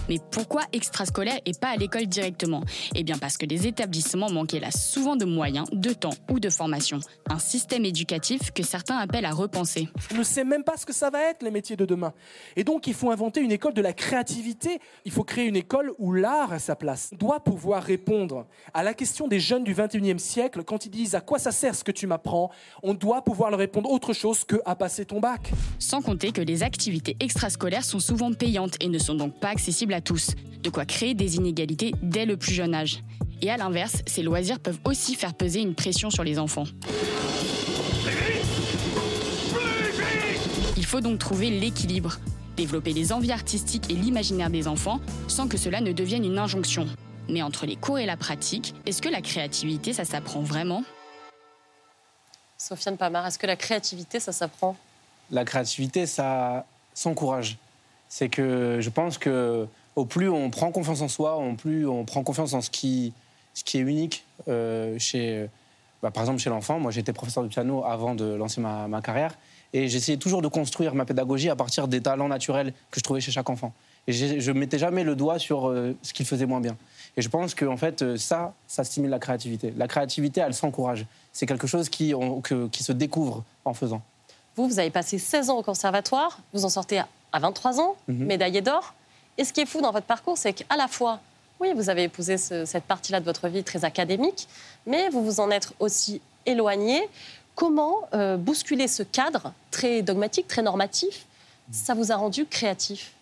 Mais 0.10 0.18
pourquoi 0.32 0.64
extrascolaire 0.74 1.40
et 1.46 1.52
pas 1.54 1.68
à 1.68 1.76
l'école 1.76 2.08
directement? 2.08 2.64
Eh 2.96 3.04
bien 3.04 3.20
parce 3.20 3.38
que 3.38 3.46
les 3.46 3.68
établissements 3.68 4.32
manquaient 4.32 4.60
là 4.60 4.72
souvent 4.72 5.16
de 5.16 5.24
moyens, 5.24 5.70
de 5.72 5.94
temps 5.94 6.16
ou 6.32 6.40
de 6.40 6.50
formation. 6.50 7.00
Un 7.30 7.38
système 7.38 7.86
éducatif 7.86 8.52
que 8.52 8.64
certains 8.64 8.98
appellent 8.98 9.26
à 9.26 9.32
repenser. 9.32 9.88
On 10.12 10.18
ne 10.18 10.24
sait 10.24 10.44
même 10.44 10.64
pas 10.64 10.78
ce 10.78 10.88
que 10.88 10.94
ça 10.94 11.12
va 11.12 11.22
être 11.30 11.44
les 11.44 11.52
métiers 11.52 11.76
de 11.76 11.86
demain. 11.86 12.14
Et 12.56 12.64
donc 12.64 12.88
il 12.88 12.96
faut 12.96 13.12
inventer 13.12 13.40
une 13.42 13.52
école 13.52 13.76
de 13.76 13.84
la 13.84 13.94
créativité. 13.94 14.80
Il 15.06 15.12
faut 15.12 15.24
créer 15.24 15.46
une 15.46 15.56
école 15.56 15.94
où 16.00 16.12
l'art 16.12 16.54
a 16.54 16.60
sa 16.60 16.76
place. 16.76 17.12
On 17.14 17.18
doit 17.18 17.44
pouvoir 17.44 17.84
répondre 17.84 18.48
à 18.74 18.82
la 18.82 18.96
question 18.96 19.28
des 19.28 19.40
jeunes 19.40 19.64
du 19.64 19.76
21e 19.76 20.18
siècle 20.18 20.64
quand 20.64 20.88
ils 20.88 20.92
disent 20.92 21.14
à 21.14 21.22
quoi 21.22 21.38
ça 21.38 21.52
sert 21.52 21.76
ce 21.76 21.84
que 21.84 21.92
tu 21.92 22.08
m'apprends? 22.08 22.50
On 22.82 22.96
doit 22.96 23.24
pouvoir 23.24 23.52
leur 23.52 23.60
répondre 23.60 23.92
autre 23.92 24.14
chose 24.14 24.44
que 24.44 24.56
à 24.66 24.76
passer 24.76 25.06
ton 25.06 25.20
bac. 25.20 25.52
Sans 25.78 26.02
compter 26.02 26.32
que 26.32 26.42
les 26.42 26.64
activités 26.64 27.16
extrascolaires 27.20 27.86
sont 27.86 28.00
souvent 28.00 28.34
payantes 28.34 28.76
et 28.82 28.88
ne 28.88 28.98
sont 28.98 29.14
donc 29.14 29.40
pas 29.40 29.50
accessibles 29.50 29.94
à 29.94 29.99
tous. 30.02 30.32
De 30.62 30.70
quoi 30.70 30.86
créer 30.86 31.14
des 31.14 31.36
inégalités 31.36 31.94
dès 32.02 32.26
le 32.26 32.38
plus 32.38 32.54
jeune 32.54 32.74
âge. 32.74 33.04
Et 33.42 33.50
à 33.50 33.58
l'inverse, 33.58 34.02
ces 34.06 34.22
loisirs 34.22 34.60
peuvent 34.60 34.80
aussi 34.84 35.16
faire 35.16 35.34
peser 35.34 35.62
une 35.62 35.76
pression 35.76 36.10
sur 36.10 36.24
les 36.24 36.40
enfants. 36.40 36.66
Il 40.76 40.86
faut 40.86 41.02
donc 41.02 41.20
trouver 41.20 41.50
l'équilibre, 41.50 42.20
développer 42.58 42.94
les 42.94 43.14
envies 43.14 43.32
artistiques 43.32 43.90
et 43.90 43.94
l'imaginaire 43.94 44.50
des 44.50 44.68
enfants 44.68 45.00
sans 45.28 45.48
que 45.48 45.58
cela 45.58 45.82
ne 45.82 45.92
devienne 45.92 46.26
une 46.26 46.38
injonction. 46.38 46.88
Mais 47.30 47.42
entre 47.42 47.66
les 47.66 47.76
cours 47.76 48.00
et 48.00 48.06
la 48.06 48.18
pratique, 48.18 48.74
est-ce 48.86 49.02
que 49.02 49.10
la 49.10 49.22
créativité, 49.22 49.94
ça 49.94 50.04
s'apprend 50.04 50.42
vraiment? 50.42 50.84
Sofiane 52.58 52.98
Pamar, 52.98 53.26
est-ce 53.28 53.40
que 53.40 53.48
la 53.48 53.56
créativité, 53.56 54.20
ça 54.20 54.32
s'apprend? 54.32 54.76
La 55.32 55.46
créativité, 55.46 56.06
ça 56.06 56.66
s'encourage. 56.94 57.58
C'est 58.10 58.28
que 58.28 58.80
je 58.82 58.90
pense 58.90 59.18
que 59.18 59.68
au 60.00 60.06
plus 60.06 60.30
on 60.30 60.50
prend 60.50 60.72
confiance 60.72 61.02
en 61.02 61.08
soi, 61.08 61.38
au 61.38 61.54
plus 61.54 61.88
on 61.88 62.06
prend 62.06 62.24
confiance 62.24 62.54
en 62.54 62.62
ce 62.62 62.70
qui, 62.70 63.14
ce 63.54 63.64
qui 63.64 63.78
est 63.78 63.82
unique 63.82 64.24
euh, 64.48 64.98
chez, 64.98 65.48
bah, 66.02 66.12
par 66.12 66.24
exemple 66.24 66.40
chez 66.40 66.50
l'enfant. 66.50 66.80
Moi, 66.80 66.92
j'étais 66.92 67.14
professeur 67.14 67.44
de 67.44 67.50
piano 67.50 67.84
avant 67.86 68.16
de 68.16 68.26
lancer 68.36 68.62
ma, 68.62 68.88
ma 68.88 69.02
carrière 69.02 69.36
et 69.74 69.88
j'essayais 69.88 70.18
toujours 70.18 70.42
de 70.42 70.48
construire 70.48 70.96
ma 70.96 71.06
pédagogie 71.06 71.50
à 71.50 71.56
partir 71.56 71.88
des 71.88 72.02
talents 72.02 72.28
naturels 72.28 72.74
que 72.92 73.00
je 73.00 73.04
trouvais 73.04 73.22
chez 73.22 73.32
chaque 73.32 73.50
enfant. 73.50 73.74
Et 74.08 74.14
je 74.14 74.52
ne 74.52 74.58
mettais 74.58 74.80
jamais 74.80 75.04
le 75.04 75.16
doigt 75.16 75.38
sur 75.38 75.68
euh, 75.70 75.96
ce 76.02 76.14
qu'il 76.14 76.26
faisait 76.26 76.48
moins 76.48 76.62
bien. 76.62 76.76
Et 77.18 77.22
je 77.22 77.30
pense 77.30 77.54
que 77.54 77.66
en 77.66 77.78
fait, 77.78 78.02
euh, 78.02 78.18
ça, 78.18 78.54
ça 78.68 78.84
stimule 78.84 79.12
la 79.12 79.20
créativité. 79.20 79.72
La 79.78 79.88
créativité, 79.88 80.42
elle 80.42 80.54
s'encourage. 80.56 81.06
C'est 81.34 81.46
quelque 81.46 81.68
chose 81.68 81.90
qui, 81.90 82.16
on- 82.16 82.42
que- 82.42 82.68
qui 82.70 82.84
se 82.84 82.92
découvre 82.94 83.44
en 83.66 83.74
faisant. 83.76 84.02
Vous, 84.56 84.68
vous 84.68 84.80
avez 84.80 84.90
passé 84.90 85.20
16 85.20 85.50
ans 85.52 85.58
au 85.58 85.64
conservatoire, 85.64 86.40
vous 86.54 86.66
en 86.66 86.70
sortez 86.70 86.98
à- 87.00 87.08
à 87.32 87.40
23 87.40 87.80
ans, 87.80 87.96
Mhm. 88.08 88.26
médaillé 88.26 88.62
d'or. 88.62 88.96
Et 89.40 89.46
ce 89.46 89.54
qui 89.54 89.62
est 89.62 89.66
fou 89.66 89.80
dans 89.82 89.92
votre 89.94 90.06
parcours, 90.06 90.38
c'est 90.38 90.52
qu'à 90.52 90.76
la 90.76 90.90
fois, 90.90 91.20
oui, 91.62 91.72
vous 91.74 91.90
avez 91.90 92.04
épousé 92.04 92.38
ce- 92.38 92.66
cette 92.66 92.84
partie-là 92.84 93.22
de 93.22 93.26
votre 93.26 93.48
vie 93.48 93.64
très 93.64 93.86
académique, 93.86 94.48
mais 94.86 95.08
vous 95.10 95.24
vous 95.24 95.40
en 95.40 95.50
êtes 95.50 95.70
aussi 95.80 96.22
éloigné. 96.46 97.02
Comment 97.56 97.96
euh, 98.14 98.36
bousculer 98.36 98.88
ce 98.90 99.02
cadre 99.02 99.54
très 99.72 100.02
dogmatique, 100.02 100.48
très 100.48 100.62
normatif 100.62 101.26
Ça 101.72 101.94
vous 101.94 102.12
a 102.12 102.16
rendu 102.18 102.46
créatif? 102.46 103.14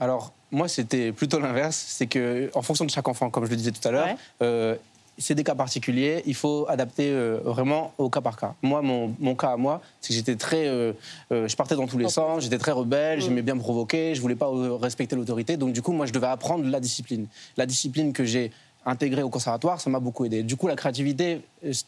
Alors, 0.00 0.32
moi, 0.50 0.66
c'était 0.66 1.12
plutôt 1.12 1.38
l'inverse. 1.38 1.76
C'est 1.88 2.06
que, 2.08 2.50
en 2.54 2.62
fonction 2.62 2.84
de 2.84 2.90
chaque 2.90 3.06
enfant, 3.06 3.30
comme 3.30 3.44
je 3.46 3.50
le 3.50 3.56
disais 3.56 3.70
tout 3.70 3.86
à 3.86 3.92
l'heure, 3.92 4.06
Ouais. 4.06 4.16
euh, 4.42 4.76
c'est 5.18 5.34
des 5.34 5.44
cas 5.44 5.54
particuliers. 5.54 6.22
Il 6.26 6.34
faut 6.34 6.66
adapter 6.68 7.10
euh, 7.10 7.40
vraiment 7.44 7.92
au 7.98 8.10
cas 8.10 8.20
par 8.20 8.36
cas. 8.36 8.54
Moi, 8.62 8.82
mon, 8.82 9.14
mon 9.18 9.34
cas 9.34 9.52
à 9.52 9.56
moi, 9.56 9.80
c'est 10.00 10.08
que 10.08 10.14
j'étais 10.14 10.36
très. 10.36 10.66
euh, 10.68 10.92
euh, 11.32 11.48
je 11.48 11.56
partais 11.56 11.74
dans 11.76 11.86
tous 11.86 11.98
les 11.98 12.08
sens, 12.08 12.42
j'étais 12.42 12.58
très 12.58 12.72
rebelle, 12.72 13.18
Mm. 13.18 13.22
j'aimais 13.22 13.42
bien 13.42 13.54
me 13.54 13.60
provoquer, 13.60 14.14
je 14.14 14.20
voulais 14.20 14.34
pas 14.34 14.48
respecter 14.80 15.16
l'autorité. 15.16 15.56
Donc, 15.56 15.72
du 15.72 15.82
coup, 15.82 15.92
moi, 15.92 16.06
je 16.06 16.12
devais 16.12 16.26
apprendre 16.26 16.64
la 16.68 16.80
discipline. 16.80 17.26
La 17.56 17.66
discipline 17.66 18.12
que 18.12 18.24
j'ai 18.24 18.50
intégrée 18.84 19.22
au 19.22 19.30
conservatoire, 19.30 19.80
ça 19.80 19.90
m'a 19.90 20.00
beaucoup 20.00 20.24
aidé. 20.24 20.42
Du 20.42 20.56
coup, 20.56 20.68
la 20.68 20.76
créativité, 20.76 21.40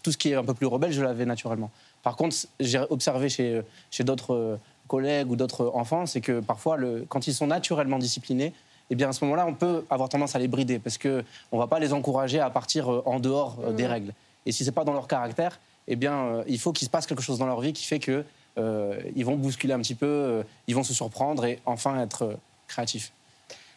tout 0.03 0.11
ce 0.11 0.17
qui 0.17 0.31
est 0.31 0.35
un 0.35 0.45
peu 0.45 0.55
plus 0.55 0.67
rebelle, 0.67 0.93
je 0.93 1.03
l'avais 1.03 1.27
naturellement. 1.27 1.71
Par 2.03 2.17
contre, 2.17 2.35
j'ai 2.61 2.81
observé 2.91 3.29
chez, 3.29 3.61
chez 3.91 4.05
d'autres 4.05 4.59
collègues 4.89 5.31
ou 5.31 5.37
d'autres 5.37 5.71
enfants, 5.75 6.07
c'est 6.07 6.21
que 6.21 6.41
parfois, 6.41 6.77
le, 6.77 7.05
quand 7.09 7.27
ils 7.27 7.35
sont 7.35 7.47
naturellement 7.47 7.99
disciplinés, 7.99 8.53
eh 8.91 8.95
bien, 8.95 9.09
à 9.09 9.13
ce 9.13 9.25
moment-là, 9.25 9.47
on 9.47 9.55
peut 9.55 9.85
avoir 9.91 10.09
tendance 10.09 10.35
à 10.35 10.39
les 10.39 10.49
brider 10.49 10.79
parce 10.79 10.99
qu'on 10.99 11.23
ne 11.53 11.59
va 11.59 11.67
pas 11.67 11.79
les 11.79 11.93
encourager 11.93 12.41
à 12.41 12.51
partir 12.51 12.91
euh, 12.93 13.03
en 13.07 13.21
dehors 13.21 13.57
euh, 13.65 13.73
des 13.73 13.87
règles. 13.87 14.13
Et 14.47 14.53
si 14.53 14.65
ce 14.65 14.71
n'est 14.71 14.75
pas 14.75 14.85
dans 14.85 14.93
leur 14.95 15.07
caractère, 15.09 15.59
eh 15.87 15.97
bien, 15.97 16.15
euh, 16.15 16.45
il 16.47 16.59
faut 16.59 16.73
qu'il 16.73 16.87
se 16.87 16.91
passe 16.91 17.07
quelque 17.07 17.23
chose 17.23 17.39
dans 17.39 17.47
leur 17.47 17.61
vie 17.61 17.73
qui 17.73 17.85
fait 17.85 17.99
que 17.99 18.25
euh, 18.59 18.99
ils 19.15 19.25
vont 19.25 19.37
bousculer 19.37 19.75
un 19.75 19.81
petit 19.81 19.95
peu, 19.95 20.07
euh, 20.07 20.43
ils 20.67 20.75
vont 20.75 20.83
se 20.85 20.95
surprendre 20.95 21.45
et 21.45 21.61
enfin 21.67 22.01
être 22.01 22.23
euh, 22.23 22.35
créatifs. 22.67 23.13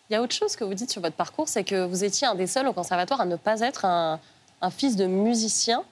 Il 0.09 0.13
y 0.13 0.15
a 0.15 0.21
autre 0.21 0.33
chose 0.35 0.55
que 0.55 0.63
vous 0.63 0.73
dites 0.73 0.91
sur 0.91 1.01
votre 1.01 1.15
parcours, 1.15 1.47
c'est 1.47 1.63
que 1.63 1.85
vous 1.85 2.03
étiez 2.03 2.27
un 2.27 2.35
des 2.35 2.47
seuls 2.47 2.67
au 2.67 2.73
conservatoire 2.73 3.21
à 3.21 3.25
ne 3.25 3.35
pas 3.35 3.61
être 3.61 3.85
un, 3.85 4.19
un 4.61 4.69
fils 4.69 4.95
de 4.95 5.05
musicien. 5.05 5.83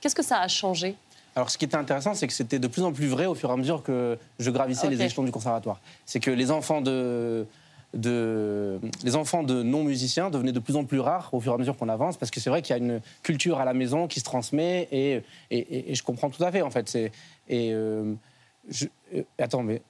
Qu'est-ce 0.00 0.14
que 0.14 0.22
ça 0.22 0.38
a 0.40 0.48
changé? 0.48 0.94
Alors, 1.36 1.50
ce 1.50 1.58
qui 1.58 1.64
était 1.64 1.76
intéressant, 1.76 2.14
c'est 2.14 2.28
que 2.28 2.32
c'était 2.32 2.60
de 2.60 2.68
plus 2.68 2.82
en 2.82 2.92
plus 2.92 3.08
vrai 3.08 3.26
au 3.26 3.34
fur 3.34 3.50
et 3.50 3.52
à 3.52 3.56
mesure 3.56 3.82
que 3.82 4.16
je 4.38 4.50
gravissais 4.50 4.86
Ok. 4.86 4.92
les 4.92 5.02
échelons 5.02 5.24
du 5.24 5.32
conservatoire. 5.32 5.80
C'est 6.06 6.20
que 6.20 6.30
les 6.30 6.52
enfants 6.52 6.80
de, 6.80 7.44
de, 7.94 8.80
les 9.02 9.16
enfants 9.16 9.42
de 9.42 9.62
non-musiciens 9.62 10.30
devenaient 10.30 10.52
de 10.52 10.58
plus 10.60 10.76
en 10.76 10.84
plus 10.84 11.00
rares 11.00 11.30
au 11.32 11.40
fur 11.40 11.52
et 11.52 11.54
à 11.54 11.58
mesure 11.58 11.76
qu'on 11.76 11.88
avance, 11.88 12.16
parce 12.16 12.30
que 12.30 12.40
c'est 12.40 12.50
vrai 12.50 12.62
qu'il 12.62 12.74
y 12.76 12.78
a 12.78 12.82
une 12.82 13.00
culture 13.22 13.58
à 13.60 13.64
la 13.64 13.74
maison 13.74 14.06
qui 14.08 14.20
se 14.20 14.24
transmet, 14.24 14.88
et, 14.92 15.22
et, 15.50 15.58
et- 15.58 15.90
et 15.92 15.94
je 15.94 16.02
comprends 16.02 16.30
tout 16.30 16.42
à 16.42 16.50
fait, 16.50 16.62
en 16.62 16.70
fait. 16.70 16.88
C'est- 16.88 17.12
Et 17.48 17.70
euh, 17.72 18.14
je- 18.68 18.86
euh, 19.14 19.22
attends, 19.38 19.62
mais 19.62 19.82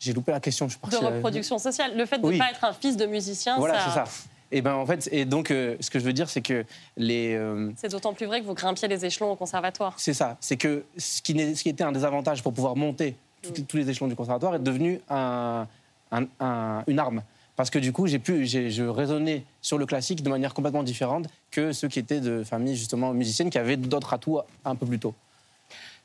j'ai 0.00 0.12
loupé 0.12 0.32
la 0.32 0.40
question. 0.40 0.66
Je 0.66 0.72
suis 0.72 0.78
de 0.78 0.90
parti 0.90 1.04
à- 1.04 1.08
reproduction 1.10 1.58
sociale 1.58 1.96
Le 1.96 2.06
fait 2.06 2.18
de 2.18 2.22
ne 2.22 2.28
Oui. 2.28 2.38
pas 2.38 2.50
être 2.50 2.64
un 2.64 2.72
fils 2.72 2.96
de 2.96 3.06
musicien, 3.06 3.56
Voilà, 3.58 3.78
ça- 3.80 3.84
c'est 3.88 3.94
ça. 3.94 4.04
Et 4.50 4.62
ben 4.62 4.74
en 4.74 4.86
fait, 4.86 5.08
et 5.12 5.26
donc 5.26 5.50
euh, 5.50 5.76
ce 5.78 5.90
que 5.90 5.98
je 5.98 6.04
veux 6.04 6.14
dire, 6.14 6.30
c'est 6.30 6.40
que 6.40 6.64
les 6.96 7.34
euh, 7.34 7.70
c'est 7.76 7.90
d'autant 7.90 8.14
plus 8.14 8.24
vrai 8.24 8.40
que 8.40 8.46
vous 8.46 8.54
grimpiez 8.54 8.88
les 8.88 9.04
échelons 9.04 9.30
au 9.30 9.36
conservatoire. 9.36 9.92
C'est 9.98 10.14
ça. 10.14 10.38
C'est 10.40 10.56
que 10.56 10.84
ce 10.96 11.20
qui, 11.20 11.34
n'est- 11.34 11.54
ce 11.54 11.62
qui 11.62 11.68
était 11.68 11.84
un 11.84 11.92
désavantage 11.92 12.42
pour 12.42 12.54
pouvoir 12.54 12.74
monter 12.74 13.14
tout- 13.42 13.62
tous 13.68 13.76
les 13.76 13.90
échelons 13.90 14.08
du 14.08 14.16
conservatoire 14.16 14.54
est 14.54 14.58
devenu 14.58 15.00
un- 15.10 15.66
un- 16.10 16.26
un- 16.40 16.82
une 16.86 16.98
arme. 16.98 17.22
Parce 17.58 17.70
que 17.70 17.80
du 17.80 17.92
coup, 17.92 18.06
j'ai 18.06 18.20
pu, 18.20 18.46
j'ai- 18.46 18.70
je 18.70 18.84
raisonnais 18.84 19.42
sur 19.62 19.78
le 19.78 19.84
classique 19.84 20.22
de 20.22 20.28
manière 20.30 20.54
complètement 20.54 20.84
différente 20.84 21.26
que 21.50 21.72
ceux 21.72 21.88
qui 21.88 21.98
étaient 21.98 22.20
de 22.20 22.44
familles 22.44 22.76
justement 22.76 23.12
musiciennes 23.12 23.50
qui 23.50 23.58
avaient 23.58 23.76
d'autres 23.76 24.14
atouts 24.14 24.38
un 24.64 24.76
peu 24.76 24.86
plus 24.86 25.00
tôt. 25.00 25.12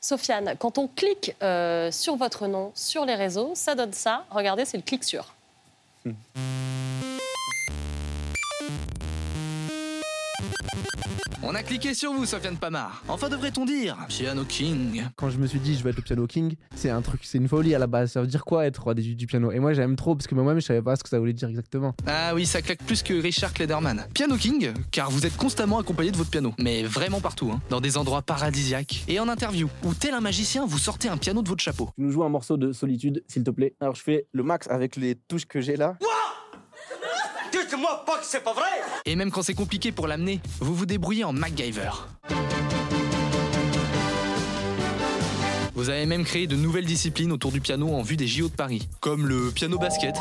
Sofiane, 0.00 0.56
quand 0.58 0.78
on 0.78 0.88
clique 0.88 1.36
euh, 1.44 1.92
sur 1.92 2.16
votre 2.16 2.48
nom 2.48 2.72
sur 2.74 3.06
les 3.06 3.14
réseaux, 3.14 3.52
ça 3.54 3.76
donne 3.76 3.92
ça. 3.92 4.24
Regardez, 4.32 4.64
c'est 4.64 4.76
le 4.78 4.82
clic 4.82 5.04
sur. 5.04 5.32
On 11.46 11.54
a 11.54 11.62
cliqué 11.62 11.92
sur 11.92 12.10
vous, 12.10 12.24
Sofiane 12.24 12.56
Pamar. 12.56 13.02
Enfin, 13.06 13.28
devrait-on 13.28 13.66
dire 13.66 13.98
Piano 14.08 14.44
King. 14.44 15.04
Quand 15.14 15.28
je 15.28 15.36
me 15.36 15.46
suis 15.46 15.58
dit 15.58 15.76
je 15.76 15.84
vais 15.84 15.90
être 15.90 15.96
le 15.96 16.02
piano 16.02 16.26
king, 16.26 16.54
c'est 16.74 16.88
un 16.88 17.02
truc, 17.02 17.20
c'est 17.22 17.36
une 17.36 17.48
folie 17.48 17.74
à 17.74 17.78
la 17.78 17.86
base. 17.86 18.12
Ça 18.12 18.22
veut 18.22 18.26
dire 18.26 18.46
quoi 18.46 18.64
être 18.64 18.82
roi 18.82 18.94
des 18.94 19.02
du 19.02 19.26
piano? 19.26 19.52
Et 19.52 19.58
moi 19.58 19.74
j'aime 19.74 19.94
trop 19.94 20.14
parce 20.14 20.26
que 20.26 20.34
moi-même 20.34 20.58
je 20.58 20.64
savais 20.64 20.80
pas 20.80 20.96
ce 20.96 21.02
que 21.02 21.10
ça 21.10 21.18
voulait 21.18 21.34
dire 21.34 21.50
exactement. 21.50 21.92
Ah 22.06 22.34
oui, 22.34 22.46
ça 22.46 22.62
claque 22.62 22.82
plus 22.84 23.02
que 23.02 23.12
Richard 23.12 23.52
Klederman. 23.52 24.06
Piano 24.14 24.36
King, 24.36 24.72
car 24.90 25.10
vous 25.10 25.26
êtes 25.26 25.36
constamment 25.36 25.78
accompagné 25.78 26.10
de 26.10 26.16
votre 26.16 26.30
piano. 26.30 26.54
Mais 26.58 26.82
vraiment 26.82 27.20
partout, 27.20 27.50
hein. 27.52 27.60
dans 27.68 27.82
des 27.82 27.98
endroits 27.98 28.22
paradisiaques. 28.22 29.04
Et 29.06 29.20
en 29.20 29.28
interview, 29.28 29.68
où 29.84 29.92
tel 29.92 30.14
un 30.14 30.20
magicien, 30.20 30.64
vous 30.64 30.78
sortez 30.78 31.08
un 31.10 31.18
piano 31.18 31.42
de 31.42 31.48
votre 31.48 31.62
chapeau. 31.62 31.90
Tu 31.94 32.00
nous 32.00 32.10
joues 32.10 32.24
un 32.24 32.30
morceau 32.30 32.56
de 32.56 32.72
solitude, 32.72 33.22
s'il 33.28 33.44
te 33.44 33.50
plaît. 33.50 33.74
Alors 33.80 33.96
je 33.96 34.02
fais 34.02 34.26
le 34.32 34.42
max 34.44 34.66
avec 34.70 34.96
les 34.96 35.14
touches 35.14 35.44
que 35.44 35.60
j'ai 35.60 35.76
là. 35.76 35.98
Et 39.04 39.16
même 39.16 39.30
quand 39.30 39.42
c'est 39.42 39.54
compliqué 39.54 39.92
pour 39.92 40.06
l'amener, 40.06 40.40
vous 40.60 40.74
vous 40.74 40.86
débrouillez 40.86 41.24
en 41.24 41.32
MacGyver. 41.32 41.90
Vous 45.74 45.88
avez 45.90 46.06
même 46.06 46.24
créé 46.24 46.46
de 46.46 46.54
nouvelles 46.54 46.86
disciplines 46.86 47.32
autour 47.32 47.50
du 47.50 47.60
piano 47.60 47.88
en 47.94 48.02
vue 48.02 48.16
des 48.16 48.28
JO 48.28 48.48
de 48.48 48.54
Paris, 48.54 48.88
comme 49.00 49.26
le 49.26 49.50
piano 49.50 49.76
basket. 49.76 50.14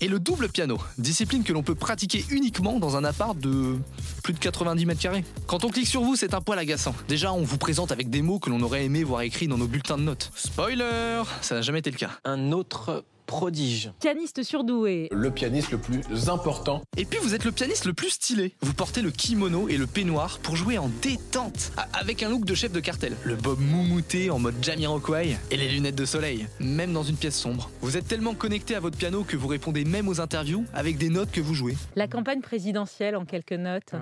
Et 0.00 0.06
le 0.06 0.20
double 0.20 0.48
piano, 0.48 0.78
discipline 0.96 1.42
que 1.42 1.52
l'on 1.52 1.64
peut 1.64 1.74
pratiquer 1.74 2.24
uniquement 2.30 2.78
dans 2.78 2.96
un 2.96 3.02
appart 3.02 3.36
de 3.36 3.76
plus 4.22 4.32
de 4.32 4.38
90 4.38 4.86
mètres 4.86 5.00
carrés. 5.00 5.24
Quand 5.48 5.64
on 5.64 5.70
clique 5.70 5.88
sur 5.88 6.02
vous, 6.02 6.14
c'est 6.14 6.34
un 6.34 6.40
poil 6.40 6.58
agaçant. 6.60 6.94
Déjà, 7.08 7.32
on 7.32 7.42
vous 7.42 7.58
présente 7.58 7.90
avec 7.90 8.08
des 8.08 8.22
mots 8.22 8.38
que 8.38 8.48
l'on 8.48 8.62
aurait 8.62 8.84
aimé 8.84 9.02
voir 9.02 9.22
écrits 9.22 9.48
dans 9.48 9.58
nos 9.58 9.66
bulletins 9.66 9.98
de 9.98 10.02
notes. 10.02 10.30
Spoiler 10.36 11.22
Ça 11.40 11.56
n'a 11.56 11.62
jamais 11.62 11.80
été 11.80 11.90
le 11.90 11.96
cas. 11.96 12.12
Un 12.24 12.52
autre 12.52 13.04
prodige. 13.28 13.92
Pianiste 14.00 14.42
surdoué. 14.42 15.08
Le 15.12 15.30
pianiste 15.30 15.70
le 15.70 15.78
plus 15.78 16.28
important. 16.28 16.82
Et 16.96 17.04
puis 17.04 17.20
vous 17.22 17.34
êtes 17.34 17.44
le 17.44 17.52
pianiste 17.52 17.84
le 17.84 17.92
plus 17.92 18.10
stylé. 18.10 18.54
Vous 18.62 18.72
portez 18.72 19.02
le 19.02 19.10
kimono 19.10 19.68
et 19.68 19.76
le 19.76 19.86
peignoir 19.86 20.40
pour 20.40 20.56
jouer 20.56 20.78
en 20.78 20.90
détente, 21.02 21.70
avec 21.92 22.22
un 22.24 22.30
look 22.30 22.44
de 22.44 22.54
chef 22.54 22.72
de 22.72 22.80
cartel. 22.80 23.14
Le 23.24 23.36
bob 23.36 23.60
moumouté 23.60 24.30
en 24.30 24.38
mode 24.38 24.56
Jamiroquai 24.62 25.36
et 25.50 25.56
les 25.56 25.68
lunettes 25.68 25.94
de 25.94 26.06
soleil, 26.06 26.48
même 26.58 26.92
dans 26.92 27.02
une 27.02 27.16
pièce 27.16 27.36
sombre. 27.36 27.70
Vous 27.82 27.96
êtes 27.96 28.08
tellement 28.08 28.34
connecté 28.34 28.74
à 28.74 28.80
votre 28.80 28.96
piano 28.96 29.22
que 29.22 29.36
vous 29.36 29.48
répondez 29.48 29.84
même 29.84 30.08
aux 30.08 30.20
interviews 30.20 30.64
avec 30.72 30.96
des 30.96 31.10
notes 31.10 31.30
que 31.30 31.42
vous 31.42 31.54
jouez. 31.54 31.76
La 31.96 32.08
campagne 32.08 32.40
présidentielle 32.40 33.14
en 33.14 33.26
quelques 33.26 33.52
notes. 33.52 33.94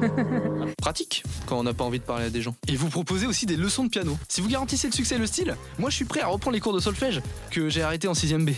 Pratique 0.80 1.22
quand 1.46 1.58
on 1.58 1.62
n'a 1.62 1.74
pas 1.74 1.84
envie 1.84 1.98
de 1.98 2.04
parler 2.04 2.26
à 2.26 2.30
des 2.30 2.42
gens. 2.42 2.54
Et 2.68 2.76
vous 2.76 2.88
proposez 2.88 3.26
aussi 3.26 3.46
des 3.46 3.56
leçons 3.56 3.84
de 3.84 3.90
piano. 3.90 4.16
Si 4.28 4.40
vous 4.40 4.48
garantissez 4.48 4.88
le 4.88 4.92
succès 4.92 5.16
et 5.16 5.18
le 5.18 5.26
style, 5.26 5.56
moi 5.78 5.90
je 5.90 5.96
suis 5.96 6.04
prêt 6.04 6.20
à 6.20 6.26
reprendre 6.26 6.54
les 6.54 6.60
cours 6.60 6.72
de 6.72 6.80
solfège 6.80 7.22
que 7.50 7.68
j'ai 7.68 7.82
arrêté 7.82 8.08
en 8.08 8.12
6ème 8.12 8.44
B. 8.44 8.50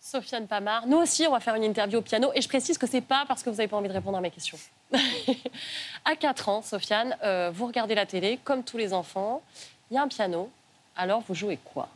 Sofiane 0.00 0.46
Pamar. 0.46 0.86
Nous 0.86 0.98
aussi, 0.98 1.26
on 1.26 1.32
va 1.32 1.40
faire 1.40 1.56
une 1.56 1.64
interview 1.64 1.98
au 1.98 2.02
piano. 2.02 2.30
Et 2.34 2.40
je 2.40 2.48
précise 2.48 2.78
que 2.78 2.86
c'est 2.86 3.00
pas 3.00 3.24
parce 3.26 3.42
que 3.42 3.50
vous 3.50 3.56
n'avez 3.56 3.68
pas 3.68 3.76
envie 3.76 3.88
de 3.88 3.92
répondre 3.92 4.16
à 4.16 4.20
mes 4.20 4.30
questions. 4.30 4.58
à 6.04 6.14
4 6.14 6.48
ans, 6.48 6.62
Sofiane, 6.62 7.16
euh, 7.24 7.50
vous 7.52 7.66
regardez 7.66 7.96
la 7.96 8.06
télé 8.06 8.38
comme 8.44 8.62
tous 8.62 8.78
les 8.78 8.92
enfants. 8.92 9.42
Il 9.90 9.94
y 9.94 9.96
a 9.98 10.02
un 10.02 10.08
piano. 10.08 10.48
Alors, 10.96 11.22
vous 11.26 11.34
jouez 11.34 11.58
quoi? 11.64 11.88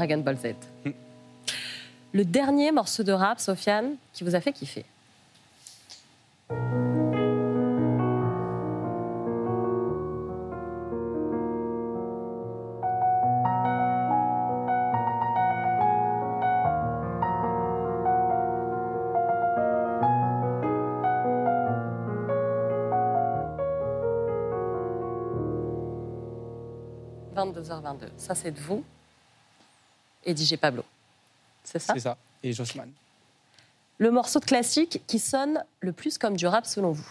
Dragon 0.00 0.22
Ball 0.22 0.38
Z. 0.38 0.54
Le 2.14 2.24
dernier 2.24 2.72
morceau 2.72 3.02
de 3.02 3.12
rap, 3.12 3.38
Sofiane, 3.38 3.96
qui 4.14 4.24
vous 4.24 4.34
a 4.34 4.40
fait 4.40 4.54
kiffer 4.54 4.86
«22h22. 27.36 28.08
Ça, 28.16 28.34
c'est 28.34 28.50
de 28.50 28.58
vous 28.58 28.82
et 30.24 30.36
DJ 30.36 30.56
Pablo. 30.56 30.84
C'est 31.64 31.78
ça 31.78 31.94
C'est 31.94 32.00
ça. 32.00 32.16
Et 32.42 32.52
Jossman. 32.52 32.90
Le 33.98 34.10
morceau 34.10 34.40
de 34.40 34.44
classique 34.46 35.02
qui 35.06 35.18
sonne 35.18 35.62
le 35.80 35.92
plus 35.92 36.16
comme 36.16 36.36
du 36.36 36.46
rap 36.46 36.64
selon 36.66 36.92
vous 36.92 37.08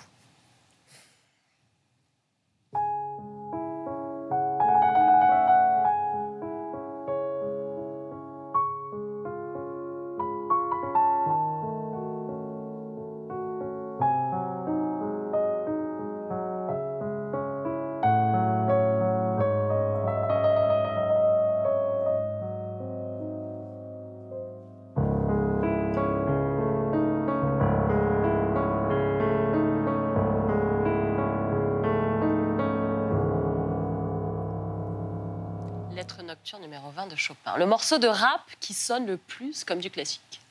numéro 36.62 36.90
20 36.90 37.08
de 37.08 37.16
Chopin. 37.16 37.58
Le 37.58 37.66
morceau 37.66 38.00
de 38.00 38.08
rap 38.08 38.42
qui 38.60 38.74
sonne 38.74 39.06
le 39.06 39.18
plus 39.18 39.64
comme 39.64 39.80
du 39.80 39.92
classique. 39.92 40.42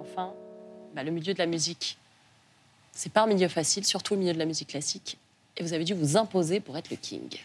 Enfin, 0.00 0.32
bah, 0.94 1.02
le 1.02 1.10
milieu 1.10 1.34
de 1.34 1.38
la 1.38 1.46
musique. 1.46 1.98
C'est 2.92 3.12
pas 3.12 3.24
un 3.24 3.26
milieu 3.26 3.48
facile, 3.48 3.84
surtout 3.84 4.14
le 4.14 4.20
milieu 4.20 4.32
de 4.32 4.38
la 4.38 4.46
musique 4.46 4.68
classique. 4.68 5.18
Et 5.58 5.62
vous 5.62 5.74
avez 5.74 5.84
dû 5.84 5.92
vous 5.92 6.16
imposer 6.16 6.60
pour 6.60 6.78
être 6.78 6.88
le 6.88 6.96
king. 6.96 7.38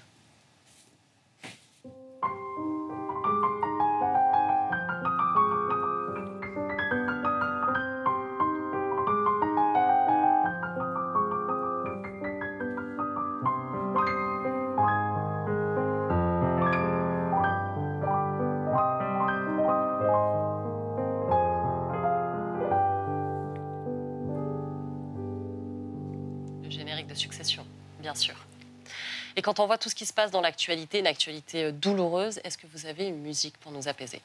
Bien 28.12 28.20
sûr. 28.20 28.36
Et 29.36 29.42
quand 29.42 29.60
on 29.60 29.66
voit 29.66 29.78
tout 29.78 29.90
ce 29.90 29.96
qui 29.96 30.06
se 30.06 30.14
passe 30.14 30.32
dans 30.32 30.42
l'actualité, 30.42 31.00
une 31.00 31.08
actualité 31.08 31.66
euh, 31.66 31.72
douloureuse, 31.72 32.40
est-ce 32.44 32.58
que 32.58 32.68
vous 32.74 32.86
avez 32.86 33.08
une 33.08 33.22
musique 33.22 33.58
pour 33.58 33.72
nous 33.72 33.88
apaiser? 33.88 34.22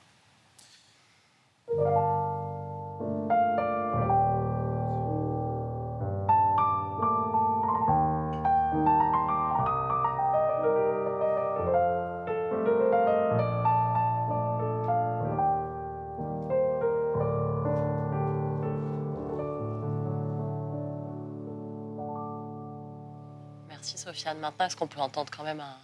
Maintenant, 24.39 24.67
est-ce 24.67 24.77
qu'on 24.77 24.87
peut 24.87 25.01
entendre 25.01 25.31
quand 25.35 25.45
même 25.45 25.61
un, 25.61 25.79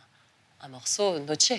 un 0.63 0.69
morceau 0.69 1.19
Noche 1.19 1.53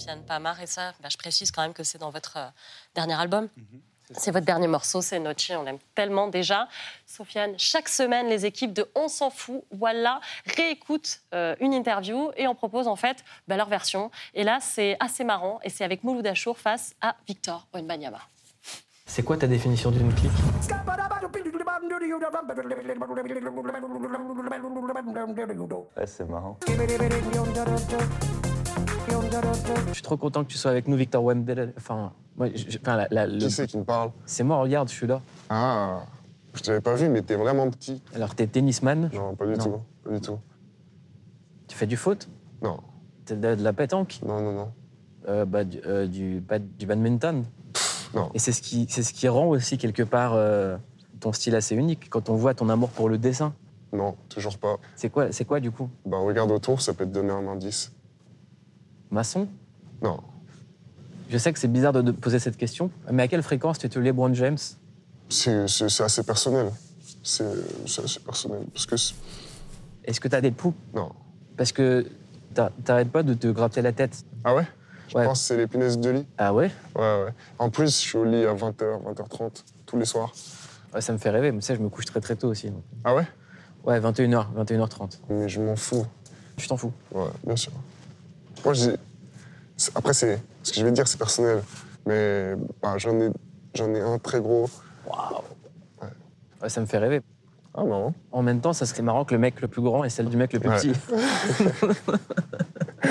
Sofiane 0.00 0.22
Pamar. 0.22 0.60
Et 0.60 0.66
ça, 0.66 0.92
bah, 1.02 1.08
je 1.10 1.16
précise 1.16 1.50
quand 1.50 1.62
même 1.62 1.74
que 1.74 1.84
c'est 1.84 1.98
dans 1.98 2.10
votre 2.10 2.36
euh, 2.38 2.48
dernier 2.94 3.14
album. 3.14 3.48
C'est 4.12 4.32
votre 4.32 4.46
dernier 4.46 4.66
morceau, 4.66 5.02
c'est 5.02 5.20
Noche, 5.20 5.52
on 5.54 5.62
l'aime 5.62 5.78
tellement 5.94 6.26
déjà. 6.26 6.66
Sofiane, 7.06 7.54
chaque 7.58 7.88
semaine, 7.88 8.26
les 8.26 8.44
équipes 8.44 8.72
de 8.72 8.90
On 8.96 9.06
s'en 9.06 9.30
fout, 9.30 9.62
voilà, 9.70 10.20
réécoutent 10.56 11.20
euh, 11.32 11.54
une 11.60 11.72
interview 11.72 12.32
et 12.36 12.48
on 12.48 12.56
propose 12.56 12.88
en 12.88 12.96
fait 12.96 13.18
bah, 13.46 13.56
leur 13.56 13.68
version. 13.68 14.10
Et 14.34 14.42
là, 14.42 14.58
c'est 14.60 14.96
assez 14.98 15.22
marrant 15.22 15.60
et 15.62 15.70
c'est 15.70 15.84
avec 15.84 16.02
Mouloud 16.02 16.26
Achour 16.26 16.58
face 16.58 16.94
à 17.00 17.14
Victor 17.28 17.68
Wenbanyama. 17.72 18.18
C'est 19.06 19.22
quoi 19.22 19.36
ta 19.36 19.46
définition 19.46 19.92
d'une 19.92 20.12
clique? 20.12 20.32
Ouais, 25.96 26.06
c'est 26.06 26.28
marrant. 26.28 26.58
Je 29.88 29.94
suis 29.94 30.02
trop 30.02 30.16
content 30.16 30.44
que 30.44 30.48
tu 30.50 30.58
sois 30.58 30.70
avec 30.70 30.88
nous, 30.88 30.96
Victor 30.96 31.22
Wembele. 31.24 31.72
Enfin, 31.76 32.12
moi, 32.36 32.48
je- 32.54 32.78
enfin, 32.80 32.96
la- 32.96 33.08
la- 33.10 33.26
le- 33.26 33.38
Qui 33.38 33.50
c'est 33.50 33.66
qui 33.66 33.78
me 33.78 33.84
parle? 33.84 34.10
C'est 34.24 34.44
moi, 34.44 34.58
regarde, 34.60 34.88
je 34.88 34.94
suis 34.94 35.06
là. 35.06 35.20
Ah, 35.48 36.00
je 36.54 36.62
t'avais 36.62 36.80
pas 36.80 36.94
vu, 36.94 37.08
mais 37.08 37.22
t'es 37.22 37.36
vraiment 37.36 37.68
petit. 37.70 38.02
Alors, 38.14 38.34
t'es 38.34 38.46
tennisman? 38.46 39.10
Non, 39.12 39.34
pas 39.34 39.46
du 39.46 39.52
Non. 39.52 39.58
tout. 39.64 39.80
Pas 40.04 40.10
du 40.10 40.20
tout. 40.20 40.38
Tu 41.68 41.76
fais 41.76 41.86
du 41.86 41.96
foot? 41.96 42.28
Non. 42.62 42.78
T'es 43.24 43.36
de, 43.36 43.54
de 43.54 43.62
la 43.62 43.72
pétanque? 43.72 44.20
Non, 44.26 44.40
non, 44.40 44.52
non. 44.52 44.72
Euh, 45.28 45.44
bah, 45.44 45.64
du, 45.64 45.80
euh, 45.86 46.06
du, 46.06 46.40
bad- 46.40 46.76
du 46.78 46.86
badminton? 46.86 47.44
Non. 48.14 48.30
Et 48.34 48.38
c'est 48.38 48.52
ce, 48.52 48.62
qui, 48.62 48.86
c'est 48.88 49.02
ce 49.02 49.12
qui 49.12 49.28
rend 49.28 49.48
aussi, 49.48 49.78
quelque 49.78 50.02
part, 50.02 50.32
euh, 50.34 50.76
ton 51.20 51.32
style 51.32 51.54
assez 51.54 51.74
unique, 51.76 52.08
quand 52.10 52.28
on 52.30 52.34
voit 52.34 52.54
ton 52.54 52.68
amour 52.68 52.88
pour 52.90 53.08
le 53.08 53.18
dessin. 53.18 53.52
Non, 53.92 54.16
toujours 54.28 54.56
pas. 54.56 54.76
C'est 54.96 55.10
quoi, 55.10 55.32
c'est 55.32 55.44
quoi, 55.44 55.60
du 55.60 55.70
coup? 55.70 55.88
Bah, 56.06 56.18
regarde 56.18 56.50
autour, 56.50 56.80
ça 56.80 56.94
peut 56.94 57.04
te 57.04 57.10
donner 57.12 57.30
un 57.32 57.46
indice. 57.48 57.92
Maçon 59.10 59.48
Non. 60.02 60.20
Je 61.28 61.38
sais 61.38 61.52
que 61.52 61.58
c'est 61.58 61.68
bizarre 61.68 61.92
de, 61.92 62.02
de 62.02 62.10
poser 62.12 62.38
cette 62.38 62.56
question, 62.56 62.90
mais 63.10 63.22
à 63.24 63.28
quelle 63.28 63.42
fréquence 63.42 63.78
tu 63.78 63.88
te 63.88 63.98
LeBron 63.98 64.32
James? 64.34 64.58
C'est 65.28 65.64
assez 66.00 66.22
personnel. 66.24 66.70
C'est 67.22 67.44
assez 67.84 68.20
personnel. 68.20 68.62
Parce 68.72 68.86
que. 68.86 68.96
Est-ce 70.04 70.20
que 70.20 70.28
t'as 70.28 70.40
des 70.40 70.50
poux? 70.50 70.74
Non. 70.94 71.10
Parce 71.56 71.70
que 71.72 72.06
t'a- 72.54 72.72
t'arrêtes 72.84 73.10
pas 73.12 73.22
de 73.22 73.34
te 73.34 73.46
gratter 73.48 73.82
la 73.82 73.92
tête. 73.92 74.24
Ah 74.44 74.54
ouais? 74.54 74.66
Je 75.08 75.16
Ouais. 75.16 75.24
pense 75.24 75.40
que 75.40 75.46
c'est 75.46 75.56
les 75.56 75.66
punaises 75.66 75.98
de 75.98 76.10
lit. 76.10 76.26
Ah 76.38 76.54
ouais? 76.54 76.70
Ouais, 76.96 77.02
ouais. 77.24 77.32
En 77.58 77.68
plus, 77.70 77.86
je 77.86 77.96
suis 78.08 78.18
au 78.18 78.24
lit 78.24 78.44
à 78.44 78.54
20h, 78.54 79.02
20h30, 79.04 79.64
tous 79.86 79.98
les 79.98 80.04
soirs. 80.04 80.32
Ouais, 80.94 81.00
Ça 81.00 81.12
me 81.12 81.18
fait 81.18 81.30
rêver, 81.30 81.52
mais 81.52 81.60
tu 81.60 81.66
sais, 81.66 81.76
je 81.76 81.80
me 81.80 81.88
couche 81.88 82.06
très 82.06 82.20
très 82.20 82.34
tôt 82.36 82.48
aussi. 82.48 82.70
donc. 82.70 82.82
Ah 83.04 83.14
ouais? 83.14 83.26
Ouais, 83.84 84.00
21h, 84.00 84.46
21h30. 84.56 85.20
Mais 85.28 85.48
je 85.48 85.60
m'en 85.60 85.76
fous. 85.76 86.06
Tu 86.56 86.66
t'en 86.66 86.76
fous? 86.76 86.92
Ouais, 87.12 87.24
bien 87.46 87.56
sûr. 87.56 87.72
Moi, 88.64 88.74
je 88.74 88.90
dis- 88.90 88.96
c'est- 89.76 89.92
Après, 89.96 90.12
c'est... 90.12 90.40
ce 90.62 90.72
que 90.72 90.80
je 90.80 90.84
vais 90.84 90.92
dire, 90.92 91.08
c'est 91.08 91.18
personnel. 91.18 91.62
Mais 92.06 92.54
bah, 92.82 92.94
j'en 92.98 93.18
ai... 93.20 93.30
j'en 93.74 93.92
ai 93.94 94.00
un 94.00 94.18
très 94.18 94.40
gros. 94.40 94.68
Waouh 95.06 95.42
Ouais, 96.62 96.68
ça 96.68 96.80
me 96.80 96.86
fait 96.86 96.98
rêver. 96.98 97.22
Ah, 97.72 97.84
marrant. 97.84 98.12
En 98.32 98.42
même 98.42 98.60
temps, 98.60 98.72
ça 98.72 98.84
serait 98.84 99.02
marrant 99.02 99.24
que 99.24 99.32
le 99.32 99.40
mec 99.40 99.60
le 99.62 99.68
plus 99.68 99.80
grand 99.80 100.04
est 100.04 100.10
celle 100.10 100.28
du 100.28 100.36
mec 100.36 100.52
le 100.52 100.60
plus 100.60 100.68
Ouais. 100.68 100.76
petit. 100.76 100.92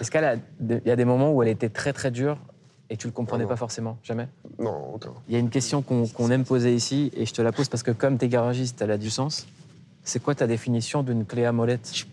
Est-ce 0.00 0.10
qu'elle 0.10 0.24
a 0.24 0.34
il 0.60 0.82
y 0.84 0.90
a 0.90 0.96
des 0.96 1.04
moments 1.04 1.32
où 1.32 1.42
elle 1.42 1.48
était 1.48 1.68
très 1.68 1.92
très 1.92 2.10
dure 2.10 2.38
et 2.90 2.96
tu 2.96 3.06
le 3.06 3.12
comprenais 3.12 3.44
Non. 3.44 3.48
pas 3.50 3.56
forcément? 3.56 3.98
Jamais? 4.02 4.28
Non, 4.58 4.94
aucun. 4.94 5.10
Il 5.28 5.34
y 5.34 5.36
a 5.36 5.38
une 5.38 5.50
question 5.50 5.82
qu'on 5.82 6.06
qu'on 6.06 6.30
aime 6.30 6.44
poser 6.44 6.74
ici 6.74 7.10
et 7.16 7.26
je 7.26 7.32
te 7.32 7.42
la 7.42 7.52
pose 7.52 7.68
parce 7.68 7.82
que 7.82 7.90
comme 7.90 8.18
t'es 8.18 8.28
garagiste, 8.28 8.80
elle 8.82 8.90
a 8.90 8.98
du 8.98 9.10
sens. 9.10 9.46
C'est 10.02 10.22
quoi 10.22 10.34
ta 10.34 10.46
définition 10.46 11.02
d'une 11.02 11.24
clé 11.24 11.44
à 11.44 11.52
molette? 11.52 12.04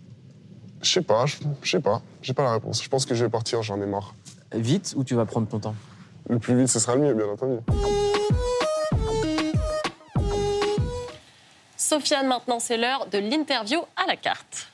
Je 0.82 0.90
sais 0.90 1.02
pas, 1.02 1.26
je 1.26 1.36
sais 1.70 1.80
pas. 1.80 2.02
J'ai 2.22 2.34
pas 2.34 2.42
la 2.42 2.52
réponse. 2.54 2.82
Je 2.82 2.88
pense 2.88 3.06
que 3.06 3.14
je 3.14 3.24
vais 3.24 3.30
partir, 3.30 3.62
j'en 3.62 3.80
ai 3.80 3.86
marre. 3.86 4.14
Vite 4.52 4.94
ou 4.96 5.04
tu 5.04 5.14
vas 5.14 5.24
prendre 5.24 5.46
ton 5.46 5.60
temps? 5.60 5.76
Le 6.28 6.38
plus 6.38 6.58
vite, 6.58 6.68
ce 6.68 6.80
sera 6.80 6.96
le 6.96 7.02
mieux, 7.02 7.14
bien 7.14 7.26
entendu. 7.26 7.58
Sofiane, 11.76 12.26
maintenant, 12.26 12.58
c'est 12.58 12.76
l'heure 12.76 13.06
de 13.06 13.18
l'interview 13.18 13.80
à 13.96 14.06
la 14.08 14.16
carte. 14.16 14.72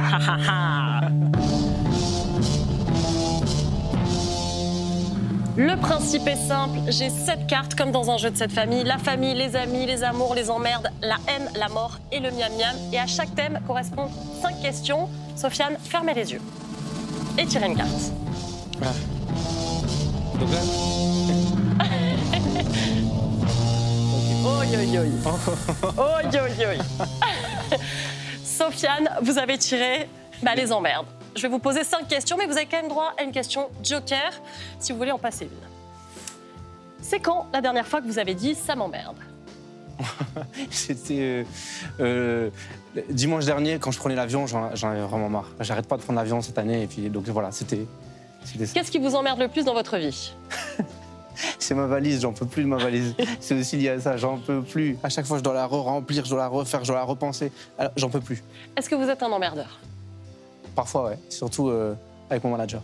Ha, 0.00 0.18
ha, 0.26 0.38
ha. 0.48 1.07
Le 5.58 5.74
principe 5.74 6.28
est 6.28 6.36
simple, 6.36 6.78
j'ai 6.86 7.10
sept 7.10 7.48
cartes 7.48 7.74
comme 7.74 7.90
dans 7.90 8.12
un 8.12 8.16
jeu 8.16 8.30
de 8.30 8.36
cette 8.36 8.52
famille. 8.52 8.84
La 8.84 8.96
famille, 8.96 9.34
les 9.34 9.56
amis, 9.56 9.86
les 9.86 10.04
amours, 10.04 10.36
les 10.36 10.50
emmerdes, 10.50 10.88
la 11.02 11.16
haine, 11.26 11.50
la 11.56 11.68
mort 11.68 11.98
et 12.12 12.20
le 12.20 12.30
miam 12.30 12.52
miam. 12.56 12.76
Et 12.92 12.98
à 13.00 13.08
chaque 13.08 13.34
thème 13.34 13.58
correspondent 13.66 14.12
cinq 14.40 14.62
questions. 14.62 15.08
Sofiane, 15.34 15.76
fermez 15.82 16.14
les 16.14 16.30
yeux. 16.30 16.40
Et 17.36 17.44
tirez 17.44 17.66
une 17.66 17.76
carte. 17.76 17.90
Donc 20.38 20.48
là. 20.52 20.60
Oi, 24.44 24.64
oi, 26.34 26.66
oi. 26.68 27.78
Sofiane, 28.44 29.08
vous 29.22 29.38
avez 29.38 29.58
tiré 29.58 30.08
bah, 30.40 30.54
les 30.54 30.70
emmerdes. 30.70 31.06
Je 31.38 31.42
vais 31.42 31.48
vous 31.48 31.60
poser 31.60 31.84
cinq 31.84 32.08
questions, 32.08 32.36
mais 32.36 32.46
vous 32.46 32.56
avez 32.56 32.66
quand 32.66 32.78
même 32.78 32.88
droit 32.88 33.14
à 33.16 33.22
une 33.22 33.30
question 33.30 33.68
joker, 33.84 34.32
si 34.80 34.90
vous 34.90 34.98
voulez 34.98 35.12
en 35.12 35.18
passer 35.18 35.44
une. 35.44 35.68
C'est 37.00 37.20
quand 37.20 37.46
la 37.52 37.60
dernière 37.60 37.86
fois 37.86 38.00
que 38.00 38.06
vous 38.06 38.18
avez 38.18 38.34
dit 38.34 38.56
ça 38.56 38.74
m'emmerde? 38.74 39.16
C'était 40.70 41.20
euh, 41.20 41.44
euh, 42.00 42.50
dimanche 43.08 43.44
dernier, 43.44 43.78
quand 43.78 43.92
je 43.92 43.98
prenais 44.00 44.16
l'avion, 44.16 44.48
j'en 44.48 44.90
avais 44.90 45.00
vraiment 45.00 45.28
marre. 45.28 45.50
J'arrête 45.60 45.86
pas 45.86 45.96
de 45.96 46.02
prendre 46.02 46.18
l'avion 46.18 46.42
cette 46.42 46.58
année, 46.58 46.82
et 46.82 46.86
puis 46.88 47.08
donc 47.08 47.28
voilà, 47.28 47.52
c'était. 47.52 47.86
Qu'est-ce 48.74 48.90
qui 48.90 48.98
vous 48.98 49.14
emmerde 49.14 49.38
le 49.38 49.48
plus 49.48 49.64
dans 49.64 49.74
votre 49.74 49.96
vie? 49.96 50.32
C'est 51.60 51.76
ma 51.76 51.86
valise, 51.86 52.22
j'en 52.22 52.32
peux 52.32 52.46
plus 52.46 52.64
de 52.64 52.68
ma 52.68 52.78
valise. 52.78 53.14
C'est 53.40 53.60
aussi 53.60 53.76
lié 53.76 53.90
à 53.90 54.00
ça, 54.00 54.16
j'en 54.16 54.38
peux 54.38 54.62
plus. 54.62 54.98
À 55.04 55.08
chaque 55.08 55.24
fois, 55.26 55.38
je 55.38 55.44
dois 55.44 55.54
la 55.54 55.66
re-remplir, 55.66 56.24
je 56.24 56.30
dois 56.30 56.40
la 56.40 56.48
refaire, 56.48 56.82
je 56.82 56.88
dois 56.88 56.96
la 56.96 57.04
repenser. 57.04 57.52
J'en 57.94 58.10
peux 58.10 58.20
plus. 58.20 58.42
Est-ce 58.76 58.88
que 58.88 58.96
vous 58.96 59.08
êtes 59.08 59.22
un 59.22 59.30
emmerdeur? 59.30 59.78
Parfois, 60.78 61.06
ouais. 61.08 61.18
Surtout 61.28 61.70
euh, 61.70 61.96
avec 62.30 62.44
mon 62.44 62.50
manager. 62.50 62.80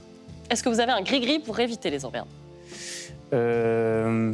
Est-ce 0.50 0.64
que 0.64 0.68
vous 0.68 0.80
avez 0.80 0.90
un 0.90 1.00
gris-gris 1.02 1.38
pour 1.38 1.60
éviter 1.60 1.90
les 1.90 2.04
emmerdes? 2.04 2.26
Euh, 3.32 4.32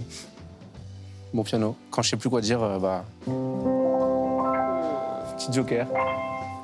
Mon 1.35 1.43
piano. 1.45 1.77
Quand 1.91 2.01
je 2.01 2.09
sais 2.09 2.17
plus 2.17 2.31
quoi 2.31 2.41
dire, 2.41 2.63
euh, 2.63 2.79
bah. 2.79 3.05
Petit 5.37 5.53
joker. 5.53 5.87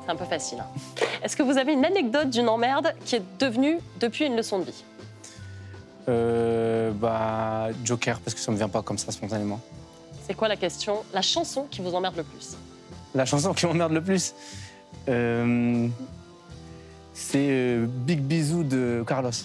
C'est 0.05 0.11
un 0.11 0.15
peu 0.15 0.25
facile. 0.25 0.57
hein. 0.59 1.05
Est-ce 1.21 1.37
que 1.37 1.43
vous 1.43 1.59
avez 1.59 1.73
une 1.73 1.85
anecdote 1.85 2.31
d'une 2.31 2.49
emmerde 2.49 2.91
qui 3.05 3.17
est 3.17 3.21
devenue 3.37 3.77
depuis 3.99 4.25
une 4.25 4.35
leçon 4.35 4.57
de 4.57 4.63
vie? 4.65 4.83
Euh, 6.09 6.89
bah. 6.93 7.67
Joker, 7.85 8.19
parce 8.21 8.33
que 8.33 8.39
ça 8.41 8.51
me 8.51 8.57
vient 8.57 8.69
pas 8.69 8.81
comme 8.81 8.97
ça 8.97 9.11
spontanément. 9.11 9.59
C'est 10.25 10.33
quoi 10.33 10.47
la 10.47 10.55
question 10.55 11.03
La 11.13 11.21
chanson 11.21 11.67
qui 11.69 11.81
vous 11.81 11.93
emmerde 11.93 12.17
le 12.17 12.23
plus? 12.23 12.57
La 13.13 13.25
chanson 13.25 13.53
qui 13.53 13.67
m'emmerde 13.67 13.91
le 13.93 14.01
plus, 14.01 14.33
euh, 15.09 15.87
c'est 17.19 17.47
euh, 17.49 17.87
Big 17.87 18.21
Bisou 18.21 18.63
de 18.63 19.03
Carlos. 19.07 19.31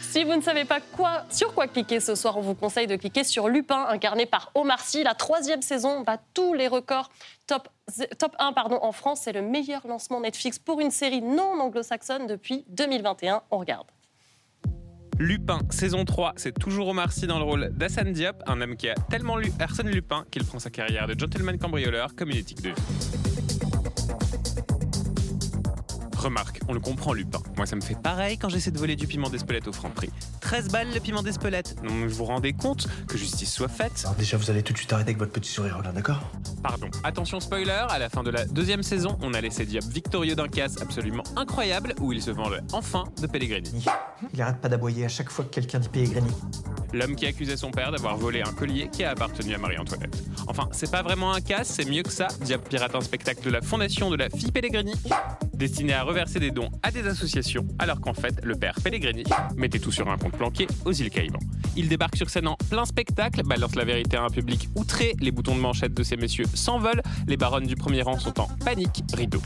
Si 0.00 0.22
vous 0.24 0.34
ne 0.36 0.42
savez 0.42 0.64
pas 0.64 0.80
quoi, 0.80 1.24
sur 1.30 1.54
quoi 1.54 1.66
cliquer 1.66 2.00
ce 2.00 2.14
soir, 2.14 2.36
on 2.36 2.42
vous 2.42 2.54
conseille 2.54 2.86
de 2.86 2.96
cliquer 2.96 3.24
sur 3.24 3.48
Lupin, 3.48 3.86
incarné 3.88 4.26
par 4.26 4.50
Omar 4.54 4.80
Sy. 4.80 5.02
La 5.02 5.14
troisième 5.14 5.62
saison 5.62 6.02
bat 6.02 6.18
tous 6.34 6.52
les 6.54 6.68
records. 6.68 7.10
Top, 7.46 7.68
top 8.18 8.36
1 8.38 8.52
pardon, 8.52 8.78
en 8.82 8.92
France, 8.92 9.22
c'est 9.24 9.32
le 9.32 9.42
meilleur 9.42 9.86
lancement 9.86 10.20
Netflix 10.20 10.58
pour 10.58 10.80
une 10.80 10.90
série 10.90 11.22
non 11.22 11.58
anglo-saxonne 11.60 12.26
depuis 12.26 12.64
2021. 12.68 13.42
On 13.50 13.58
regarde. 13.58 13.86
Lupin, 15.18 15.60
saison 15.70 16.04
3, 16.04 16.34
c'est 16.36 16.56
toujours 16.58 16.88
Omar 16.88 17.10
Sy 17.10 17.26
dans 17.26 17.38
le 17.38 17.44
rôle 17.44 17.70
d'Assane 17.72 18.12
Diop, 18.12 18.42
un 18.46 18.60
homme 18.60 18.76
qui 18.76 18.88
a 18.88 18.94
tellement 19.10 19.38
lu 19.38 19.50
Arsène 19.58 19.88
Lupin 19.88 20.24
qu'il 20.30 20.44
prend 20.44 20.58
sa 20.58 20.70
carrière 20.70 21.06
de 21.06 21.18
gentleman 21.18 21.58
cambrioleur 21.58 22.14
comme 22.14 22.30
une 22.30 22.36
éthique 22.36 22.62
de 22.62 22.70
vie. 22.70 23.23
Remarque, 26.24 26.60
on 26.68 26.72
le 26.72 26.80
comprend 26.80 27.12
Lupin. 27.12 27.40
Moi 27.58 27.66
ça 27.66 27.76
me 27.76 27.82
fait 27.82 28.00
pareil 28.00 28.38
quand 28.38 28.48
j'essaie 28.48 28.70
de 28.70 28.78
voler 28.78 28.96
du 28.96 29.06
piment 29.06 29.28
d'Espelette 29.28 29.68
au 29.68 29.72
franc 29.72 29.90
prix. 29.90 30.08
13 30.40 30.68
balles 30.68 30.88
le 30.94 30.98
piment 30.98 31.22
d'Espelette. 31.22 31.76
Donc 31.82 31.92
vous 31.92 32.08
vous 32.08 32.24
rendez 32.24 32.54
compte 32.54 32.88
que 33.06 33.18
justice 33.18 33.52
soit 33.52 33.68
faite 33.68 34.00
Alors 34.04 34.14
déjà, 34.14 34.38
vous 34.38 34.50
allez 34.50 34.62
tout 34.62 34.72
de 34.72 34.78
suite 34.78 34.90
arrêter 34.94 35.10
avec 35.10 35.18
votre 35.18 35.32
petit 35.32 35.50
sourire, 35.50 35.82
là, 35.82 35.92
d'accord? 35.92 36.22
Pardon. 36.62 36.88
Attention 37.02 37.40
spoiler, 37.40 37.84
à 37.90 37.98
la 37.98 38.08
fin 38.08 38.22
de 38.22 38.30
la 38.30 38.46
deuxième 38.46 38.82
saison, 38.82 39.18
on 39.20 39.34
a 39.34 39.40
laissé 39.42 39.66
Diop 39.66 39.84
victorieux 39.84 40.34
d'un 40.34 40.48
casse 40.48 40.80
absolument 40.80 41.24
incroyable 41.36 41.94
où 42.00 42.10
il 42.10 42.22
se 42.22 42.30
venge 42.30 42.58
enfin 42.72 43.04
de 43.20 43.26
Pellegrini. 43.26 43.84
Il 44.32 44.40
arrête 44.40 44.62
pas 44.62 44.70
d'aboyer 44.70 45.04
à 45.04 45.08
chaque 45.08 45.28
fois 45.28 45.44
que 45.44 45.50
quelqu'un 45.50 45.78
dit 45.78 45.90
Pellegrini. 45.90 46.30
L'homme 46.94 47.16
qui 47.16 47.26
accusait 47.26 47.56
son 47.56 47.70
père 47.70 47.90
d'avoir 47.90 48.16
volé 48.16 48.40
un 48.40 48.52
collier 48.52 48.88
qui 48.90 49.04
a 49.04 49.10
appartenu 49.10 49.54
à 49.54 49.58
Marie-Antoinette. 49.58 50.22
Enfin, 50.46 50.68
c'est 50.72 50.90
pas 50.90 51.02
vraiment 51.02 51.32
un 51.32 51.40
casse, 51.40 51.68
c'est 51.68 51.84
mieux 51.84 52.02
que 52.02 52.12
ça. 52.12 52.28
Diable 52.40 52.64
pirate 52.68 52.94
un 52.94 53.00
spectacle 53.00 53.44
de 53.44 53.50
la 53.50 53.60
fondation 53.60 54.10
de 54.10 54.16
la 54.16 54.30
fille 54.30 54.52
Pellegrini, 54.52 54.94
destiné 55.54 55.92
à 55.92 56.02
reverser 56.02 56.40
des 56.40 56.50
dons 56.50 56.70
à 56.82 56.90
des 56.90 57.06
associations, 57.06 57.66
alors 57.78 58.00
qu'en 58.00 58.14
fait, 58.14 58.40
le 58.42 58.54
père 58.54 58.74
Pellegrini 58.82 59.24
mettait 59.56 59.78
tout 59.78 59.92
sur 59.92 60.08
un 60.08 60.16
compte 60.16 60.36
planqué 60.36 60.66
aux 60.84 60.92
îles 60.92 61.10
Caïmans. 61.10 61.40
Il 61.76 61.88
débarque 61.88 62.16
sur 62.16 62.30
scène 62.30 62.48
en 62.48 62.56
plein 62.70 62.84
spectacle, 62.84 63.42
balance 63.42 63.74
la 63.74 63.84
vérité 63.84 64.16
à 64.16 64.22
un 64.22 64.30
public 64.30 64.68
outré, 64.74 65.14
les 65.20 65.30
boutons 65.30 65.54
de 65.54 65.60
manchette 65.60 65.94
de 65.94 66.02
ces 66.02 66.16
messieurs 66.16 66.46
s'envolent, 66.54 67.02
les 67.26 67.36
baronnes 67.36 67.66
du 67.66 67.76
premier 67.76 68.02
rang 68.02 68.18
sont 68.18 68.38
en 68.40 68.48
panique, 68.64 69.02
rideau. 69.14 69.40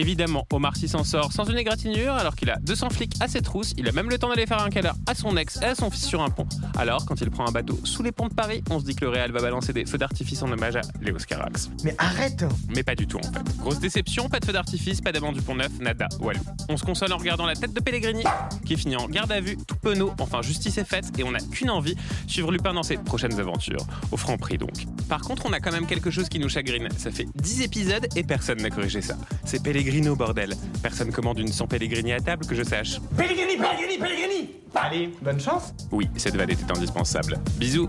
Évidemment, 0.00 0.46
Omar 0.52 0.76
Sy 0.76 0.86
s'en 0.86 1.02
sort 1.02 1.32
sans 1.32 1.44
une 1.50 1.58
égratignure 1.58 2.14
alors 2.14 2.36
qu'il 2.36 2.48
a 2.50 2.56
200 2.60 2.90
flics 2.90 3.14
à 3.18 3.26
ses 3.26 3.42
trousses. 3.42 3.74
Il 3.76 3.88
a 3.88 3.92
même 3.92 4.08
le 4.08 4.16
temps 4.16 4.28
d'aller 4.28 4.46
faire 4.46 4.62
un 4.62 4.70
câlin 4.70 4.94
à 5.06 5.16
son 5.16 5.36
ex 5.36 5.60
et 5.60 5.64
à 5.64 5.74
son 5.74 5.90
fils 5.90 6.06
sur 6.06 6.22
un 6.22 6.30
pont. 6.30 6.46
Alors, 6.78 7.04
quand 7.04 7.20
il 7.20 7.28
prend 7.30 7.48
un 7.48 7.50
bateau 7.50 7.80
sous 7.82 8.04
les 8.04 8.12
ponts 8.12 8.28
de 8.28 8.34
Paris, 8.34 8.62
on 8.70 8.78
se 8.78 8.84
dit 8.84 8.94
que 8.94 9.04
le 9.04 9.10
Real 9.10 9.32
va 9.32 9.40
balancer 9.40 9.72
des 9.72 9.84
feux 9.84 9.98
d'artifice 9.98 10.40
en 10.42 10.52
hommage 10.52 10.76
à 10.76 10.82
Léo 11.00 11.16
Carax. 11.16 11.70
Mais 11.82 11.96
arrête 11.98 12.44
Mais 12.68 12.84
pas 12.84 12.94
du 12.94 13.08
tout 13.08 13.18
en 13.18 13.32
fait. 13.32 13.58
Grosse 13.58 13.80
déception, 13.80 14.28
pas 14.28 14.38
de 14.38 14.44
feux 14.44 14.52
d'artifice, 14.52 15.00
pas 15.00 15.10
d'amant 15.10 15.32
du 15.32 15.42
pont 15.42 15.56
neuf, 15.56 15.72
nada, 15.80 16.08
walou. 16.20 16.40
On 16.68 16.76
se 16.76 16.84
console 16.84 17.12
en 17.12 17.16
regardant 17.16 17.46
la 17.46 17.56
tête 17.56 17.72
de 17.72 17.80
Pellegrini, 17.80 18.22
qui 18.64 18.76
finit 18.76 18.96
en 18.96 19.08
garde 19.08 19.32
à 19.32 19.40
vue, 19.40 19.56
tout 19.66 19.76
penaud, 19.76 20.12
enfin 20.20 20.42
justice 20.42 20.78
est 20.78 20.88
faite 20.88 21.06
et 21.18 21.24
on 21.24 21.32
n'a 21.32 21.40
qu'une 21.40 21.70
envie, 21.70 21.96
suivre 22.28 22.52
Lupin 22.52 22.72
dans 22.72 22.84
ses 22.84 22.98
prochaines 22.98 23.38
aventures. 23.40 23.84
Au 24.12 24.16
franc 24.16 24.36
prix 24.36 24.58
donc. 24.58 24.86
Par 25.08 25.22
contre, 25.22 25.46
on 25.46 25.52
a 25.52 25.58
quand 25.58 25.72
même 25.72 25.86
quelque 25.86 26.12
chose 26.12 26.28
qui 26.28 26.38
nous 26.38 26.48
chagrine. 26.48 26.88
Ça 26.96 27.10
fait 27.10 27.26
10 27.34 27.62
épisodes 27.62 28.06
et 28.14 28.22
personne 28.22 28.62
n'a 28.62 28.70
corrigé 28.70 29.02
ça. 29.02 29.16
C'est 29.44 29.62
Pellegrino, 29.88 30.14
bordel. 30.14 30.54
Personne 30.82 31.10
commande 31.10 31.38
une 31.38 31.48
sans 31.48 31.66
Pellegrini 31.66 32.12
à 32.12 32.20
table 32.20 32.44
que 32.44 32.54
je 32.54 32.62
sache. 32.62 33.00
Pellegrini, 33.16 33.56
Pellegrini, 33.56 33.96
Pellegrini 33.96 34.50
Allez, 34.74 35.06
bonne 35.22 35.40
chance 35.40 35.72
Oui, 35.90 36.10
cette 36.18 36.36
vanne 36.36 36.50
était 36.50 36.70
indispensable. 36.70 37.38
Bisous 37.56 37.88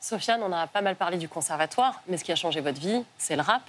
Sofiane, 0.00 0.40
on 0.42 0.50
a 0.50 0.66
pas 0.66 0.82
mal 0.82 0.96
parlé 0.96 1.16
du 1.16 1.28
conservatoire, 1.28 2.02
mais 2.08 2.16
ce 2.16 2.24
qui 2.24 2.32
a 2.32 2.34
changé 2.34 2.60
votre 2.60 2.80
vie, 2.80 3.04
c'est 3.18 3.36
le 3.36 3.42
rap, 3.42 3.62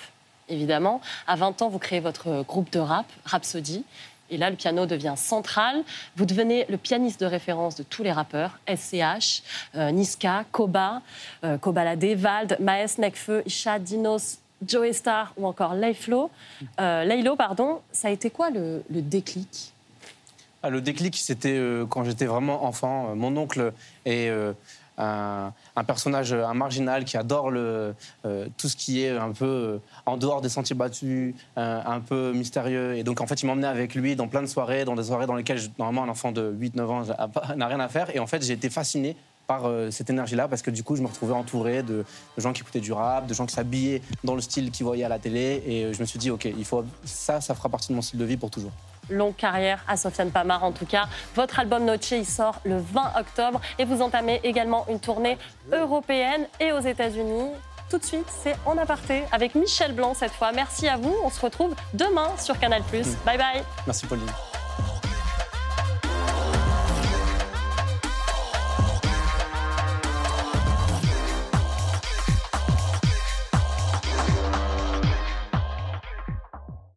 évidemment. 0.50 1.00
À 1.28 1.36
20 1.36 1.62
ans, 1.62 1.70
vous 1.70 1.78
créez 1.78 2.00
votre 2.00 2.42
groupe 2.42 2.72
de 2.72 2.80
rap, 2.80 3.06
Rhapsody. 3.24 3.86
Et 4.32 4.38
là, 4.38 4.50
le 4.50 4.56
piano 4.56 4.88
devient 4.88 5.14
central. 5.16 5.84
Vous 6.16 6.26
devenez 6.26 6.66
le 6.70 6.78
pianiste 6.78 7.20
de 7.20 7.28
référence 7.28 7.76
de 7.76 7.84
tous 7.84 8.02
les 8.02 8.12
rappeurs 8.12 8.58
SCH, 8.68 9.44
euh, 9.76 9.92
Niska, 9.92 10.46
Koba, 10.52 11.04
euh, 11.44 11.60
Kobalade, 11.60 12.04
Vald, 12.04 12.58
Maes, 12.60 12.96
Nekfeu, 12.98 13.44
Isha, 13.46 13.78
Dinos, 13.78 14.40
Joey 14.68 14.94
Star 14.94 15.34
ou 15.38 15.46
encore. 15.48 15.74
Euh, 15.74 17.04
Laylo, 17.04 17.36
pardon. 17.36 17.80
Ça 17.92 18.08
a 18.08 18.12
été 18.12 18.30
quoi 18.30 18.50
le, 18.50 18.84
déclic? 18.90 19.74
Ah, 20.62 20.70
le 20.70 20.82
déclic, 20.82 21.18
c'était 21.18 21.58
euh, 21.58 21.86
quand 21.86 22.04
j'étais 22.04 22.26
vraiment 22.26 22.66
enfant. 22.66 23.10
Euh, 23.10 23.16
Mon 23.16 23.36
oncle 23.36 23.74
est 24.06 24.30
euh, 24.30 24.54
un, 24.98 25.84
personnage, 25.86 26.34
euh, 26.34 26.46
un 26.46 26.54
marginal 26.54 27.04
qui 27.06 27.18
adore 27.18 27.52
le, 27.52 27.96
euh, 28.26 28.48
tout 28.58 28.70
ce 28.70 28.76
qui 28.76 29.04
est 29.04 29.10
un 29.10 29.32
peu 29.32 29.46
euh, 29.46 29.78
en 30.06 30.18
dehors 30.18 30.42
des 30.42 30.50
sentiers 30.50 30.76
battus, 30.76 31.34
euh, 31.58 31.82
un 31.86 32.00
peu 32.00 32.32
mystérieux. 32.34 32.96
Et 32.96 33.04
donc, 33.04 33.22
en 33.22 33.28
fait, 33.28 33.42
il 33.42 33.48
m'emmenait 33.48 33.68
avec 33.68 33.96
lui 33.96 34.16
dans 34.16 34.28
plein 34.28 34.42
de 34.42 34.48
soirées, 34.48 34.86
dans 34.86 34.96
des 34.96 35.04
soirées 35.04 35.26
dans 35.26 35.36
lesquelles, 35.36 35.62
normalement, 35.80 36.04
un 36.04 36.10
enfant 36.10 36.32
de 36.32 36.56
8-9 36.60 36.82
ans 36.86 37.04
n'a 37.56 37.68
rien 37.68 37.80
à 37.80 37.88
faire. 37.88 38.16
Et 38.16 38.20
en 38.20 38.28
fait, 38.28 38.44
j'ai 38.44 38.54
été 38.54 38.70
fasciné 38.70 39.16
par 39.48 39.66
euh, 39.66 39.92
cette 39.92 40.10
énergie-là 40.10 40.48
parce 40.48 40.62
que 40.62 40.72
du 40.72 40.84
coup, 40.84 40.96
je 40.96 41.02
me 41.02 41.08
retrouvais 41.08 41.34
entouré 41.34 41.84
de, 41.84 42.06
de 42.38 42.42
gens 42.42 42.54
qui 42.54 42.62
écoutaient 42.62 42.80
du 42.80 42.94
rap, 42.94 43.28
de 43.28 43.34
gens 43.34 43.46
qui 43.46 43.54
s'habillaient 43.54 44.02
dans 44.24 44.36
le 44.36 44.42
style 44.42 44.72
qu'ils 44.72 44.86
voyaient 44.86 45.04
à 45.04 45.10
la 45.10 45.20
télé. 45.20 45.64
Et 45.66 45.84
euh, 45.86 45.94
je 45.94 46.00
me 46.00 46.06
suis 46.06 46.20
dit, 46.20 46.32
OK, 46.32 46.46
il 46.46 46.66
faut, 46.66 46.84
ça, 47.04 47.42
ça 47.42 47.56
fera 47.56 47.70
partie 47.70 47.90
de 47.90 47.96
mon 47.96 48.02
style 48.02 48.20
de 48.20 48.26
vie 48.26 48.38
pour 48.38 48.50
toujours. 48.50 48.72
longue 49.10 49.36
carrière 49.36 49.84
à 49.88 49.98
Sofiane 49.98 50.32
Pamar 50.32 50.64
en 50.64 50.72
tout 50.72 50.86
cas. 50.86 51.08
Votre 51.36 51.60
album 51.60 51.86
Noche, 51.86 52.12
il 52.12 52.26
sort 52.26 52.60
le 52.64 52.78
20 52.78 53.20
octobre 53.20 53.62
et 53.80 53.86
vous 53.86 54.02
entamez 54.02 54.40
également 54.44 54.86
une 54.90 55.00
tournée 55.00 55.38
européenne 55.72 56.48
et 56.60 56.72
aux 56.72 56.80
États-Unis. 56.80 57.50
Tout 57.90 58.00
de 58.00 58.06
suite, 58.06 58.26
c'est 58.42 58.56
En 58.66 58.78
aparté 58.78 59.24
avec 59.32 59.54
Michel 59.56 59.94
Blanc 59.94 60.14
cette 60.16 60.32
fois. 60.32 60.52
Merci 60.52 60.88
à 60.88 60.98
vous. 60.98 61.16
On 61.24 61.30
se 61.30 61.40
retrouve 61.40 61.76
demain 61.94 62.30
sur 62.40 62.58
Canal+. 62.58 62.82
Bye 63.26 63.38
bye. 63.38 63.64
Merci, 63.86 64.08
Pauline. 64.08 64.26